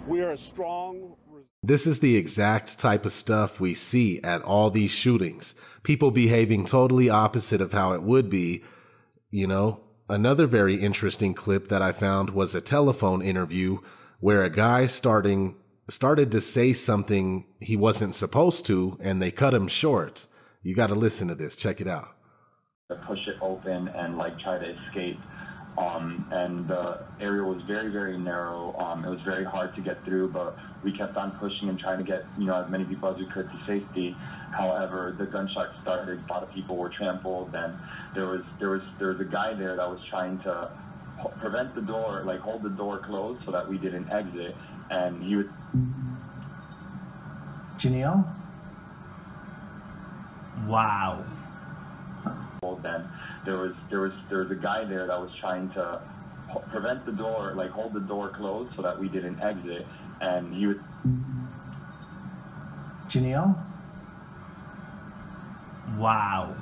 We 0.08 0.22
are 0.22 0.32
a 0.32 0.38
strong 0.38 1.16
This 1.62 1.86
is 1.86 2.00
the 2.00 2.16
exact 2.16 2.80
type 2.80 3.06
of 3.06 3.12
stuff 3.12 3.60
we 3.60 3.74
see 3.74 4.22
at 4.24 4.42
all 4.44 4.70
these 4.70 4.92
shootings. 4.92 5.56
People 5.84 6.10
behaving 6.10 6.64
totally 6.64 7.10
opposite 7.10 7.60
of 7.60 7.74
how 7.74 7.92
it 7.92 8.02
would 8.02 8.30
be. 8.30 8.64
You 9.30 9.48
know, 9.48 9.84
another 10.08 10.48
very 10.48 10.76
interesting 10.76 11.34
clip 11.34 11.68
that 11.68 11.82
I 11.82 11.92
found 11.92 12.30
was 12.30 12.56
a 12.56 12.62
telephone 12.62 13.22
interview 13.22 13.80
where 14.20 14.44
a 14.44 14.50
guy 14.50 14.86
starting 14.86 15.56
started 15.90 16.32
to 16.32 16.42
say 16.42 16.74
something 16.74 17.46
he 17.60 17.76
wasn't 17.76 18.14
supposed 18.14 18.66
to 18.66 18.98
and 19.02 19.22
they 19.22 19.32
cut 19.32 19.54
him 19.54 19.68
short. 19.68 20.28
You 20.62 20.76
got 20.76 20.88
to 20.88 20.96
listen 20.96 21.28
to 21.30 21.36
this. 21.36 21.56
Check 21.56 21.82
it 21.82 21.88
out. 21.88 22.10
push 23.08 23.20
it 23.28 23.36
open 23.42 23.88
and 23.88 24.18
like 24.18 24.38
try 24.40 24.58
to 24.60 24.66
escape. 24.66 25.20
Um, 25.78 26.28
and 26.32 26.68
the 26.68 27.06
area 27.22 27.42
was 27.42 27.62
very, 27.66 27.90
very 27.90 28.18
narrow. 28.18 28.76
Um, 28.78 29.06
it 29.06 29.10
was 29.10 29.22
very 29.24 29.46
hard 29.46 29.74
to 29.76 29.82
get 29.82 30.04
through, 30.04 30.30
but 30.30 30.58
we 30.84 30.92
kept 30.98 31.16
on 31.16 31.32
pushing 31.40 31.70
and 31.70 31.80
trying 31.80 32.00
to 32.00 32.04
get 32.04 32.26
you 32.38 32.46
know 32.46 32.62
as 32.62 32.70
many 32.70 32.84
people 32.84 33.08
as 33.08 33.18
we 33.18 33.26
could 33.34 33.48
to 33.48 33.60
safety. 33.66 34.14
However, 34.52 35.16
the 35.18 35.26
gunshot 35.26 35.70
started. 35.82 36.20
A 36.20 36.34
lot 36.34 36.44
of 36.44 36.52
people 36.54 36.76
were 36.76 36.90
trampled, 36.90 37.56
and 37.56 37.76
there 38.14 38.26
was 38.26 38.42
there 38.60 38.72
was 38.72 38.82
there 38.98 39.10
was 39.10 39.22
a 39.22 39.32
guy 39.32 39.54
there 39.54 39.78
that 39.78 39.88
was 39.88 40.00
trying 40.10 40.40
to 40.40 40.72
prevent 41.40 41.76
the 41.76 41.82
door, 41.82 42.24
like 42.26 42.40
hold 42.40 42.64
the 42.64 42.70
door 42.70 43.00
closed 43.06 43.44
so 43.46 43.52
that 43.52 43.68
we 43.68 43.78
didn't 43.78 44.10
exit. 44.10 44.56
And 44.90 45.24
he 45.24 45.36
would 45.36 45.52
Janelle? 47.78 48.26
Wow. 50.68 51.24
Well, 52.62 52.76
then 52.84 53.10
there 53.46 53.58
was 53.58 53.74
there 53.90 54.02
was 54.02 54.12
there 54.30 54.40
was 54.40 54.52
a 54.52 54.56
guy 54.56 54.84
there 54.84 55.08
that 55.08 55.20
was 55.20 55.32
trying 55.40 55.70
to 55.72 56.02
prevent 56.72 57.06
the 57.06 57.12
door, 57.12 57.54
like 57.56 57.70
hold 57.72 57.94
the 57.94 58.00
door 58.02 58.30
closed 58.36 58.76
so 58.76 58.82
that 58.82 59.00
we 59.00 59.08
didn't 59.08 59.40
exit. 59.40 59.86
And 60.22 60.54
he 60.54 60.68
would 60.68 60.84
Janelle? 63.08 63.58
wow. 65.98 66.56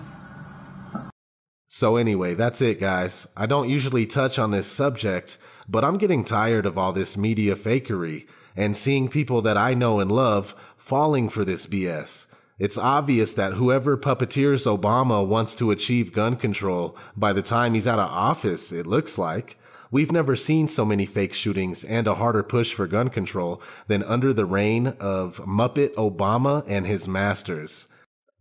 So, 1.80 1.96
anyway, 1.96 2.34
that's 2.34 2.60
it, 2.60 2.80
guys. 2.80 3.28
I 3.38 3.46
don't 3.46 3.70
usually 3.70 4.08
touch 4.08 4.40
on 4.40 4.50
this 4.50 4.66
subject, 4.66 5.38
but 5.70 5.86
I'm 5.86 6.00
getting 6.00 6.24
tired 6.24 6.66
of 6.66 6.76
all 6.76 6.92
this 6.92 7.16
media 7.16 7.56
fakery 7.56 8.26
and 8.56 8.76
seeing 8.76 9.08
people 9.10 9.44
that 9.44 9.58
I 9.58 9.76
know 9.76 10.00
and 10.00 10.12
love 10.12 10.56
falling 10.76 11.30
for 11.30 11.46
this 11.46 11.68
BS. 11.68 12.26
It's 12.58 12.80
obvious 12.80 13.36
that 13.36 13.54
whoever 13.54 13.96
puppeteers 13.96 14.66
Obama 14.66 15.24
wants 15.24 15.54
to 15.58 15.70
achieve 15.70 16.14
gun 16.14 16.36
control 16.36 16.98
by 17.16 17.32
the 17.32 17.44
time 17.44 17.76
he's 17.76 17.86
out 17.86 18.00
of 18.00 18.10
office, 18.10 18.72
it 18.72 18.88
looks 18.88 19.20
like. 19.20 19.60
We've 19.92 20.12
never 20.12 20.36
seen 20.36 20.68
so 20.68 20.84
many 20.84 21.06
fake 21.06 21.36
shootings 21.36 21.84
and 21.84 22.08
a 22.08 22.16
harder 22.16 22.42
push 22.42 22.74
for 22.74 22.88
gun 22.88 23.10
control 23.10 23.62
than 23.86 24.02
under 24.02 24.34
the 24.34 24.46
reign 24.46 24.96
of 25.00 25.38
Muppet 25.46 25.94
Obama 25.94 26.64
and 26.68 26.88
his 26.88 27.08
masters. 27.08 27.88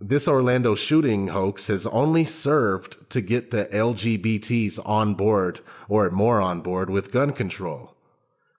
This 0.01 0.29
Orlando 0.29 0.75
shooting 0.75 1.29
hoax 1.29 1.69
has 1.69 1.87
only 1.87 2.27
served 2.27 3.09
to 3.09 3.23
get 3.23 3.51
the 3.51 3.65
LGBTs 3.73 4.79
on 4.87 5.15
board 5.15 5.61
or 5.89 6.11
more 6.11 6.39
on 6.39 6.61
board 6.61 6.91
with 6.91 7.11
gun 7.11 7.33
control. 7.33 7.97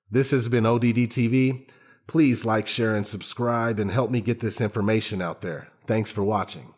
This 0.10 0.32
has 0.32 0.48
been 0.48 0.66
ODD 0.66 1.12
TV. 1.12 1.70
Please 2.08 2.44
like, 2.44 2.66
share, 2.66 2.96
and 2.96 3.06
subscribe 3.06 3.80
and 3.80 3.92
help 3.92 4.10
me 4.10 4.20
get 4.20 4.40
this 4.40 4.62
information 4.62 5.22
out 5.22 5.42
there. 5.42 5.68
Thanks 5.86 6.10
for 6.10 6.24
watching. 6.24 6.74